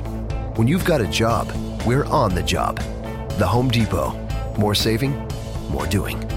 [0.56, 1.50] When you've got a job,
[1.86, 2.80] we're on the job.
[3.38, 4.12] The Home Depot.
[4.58, 5.14] More saving,
[5.70, 6.35] more doing.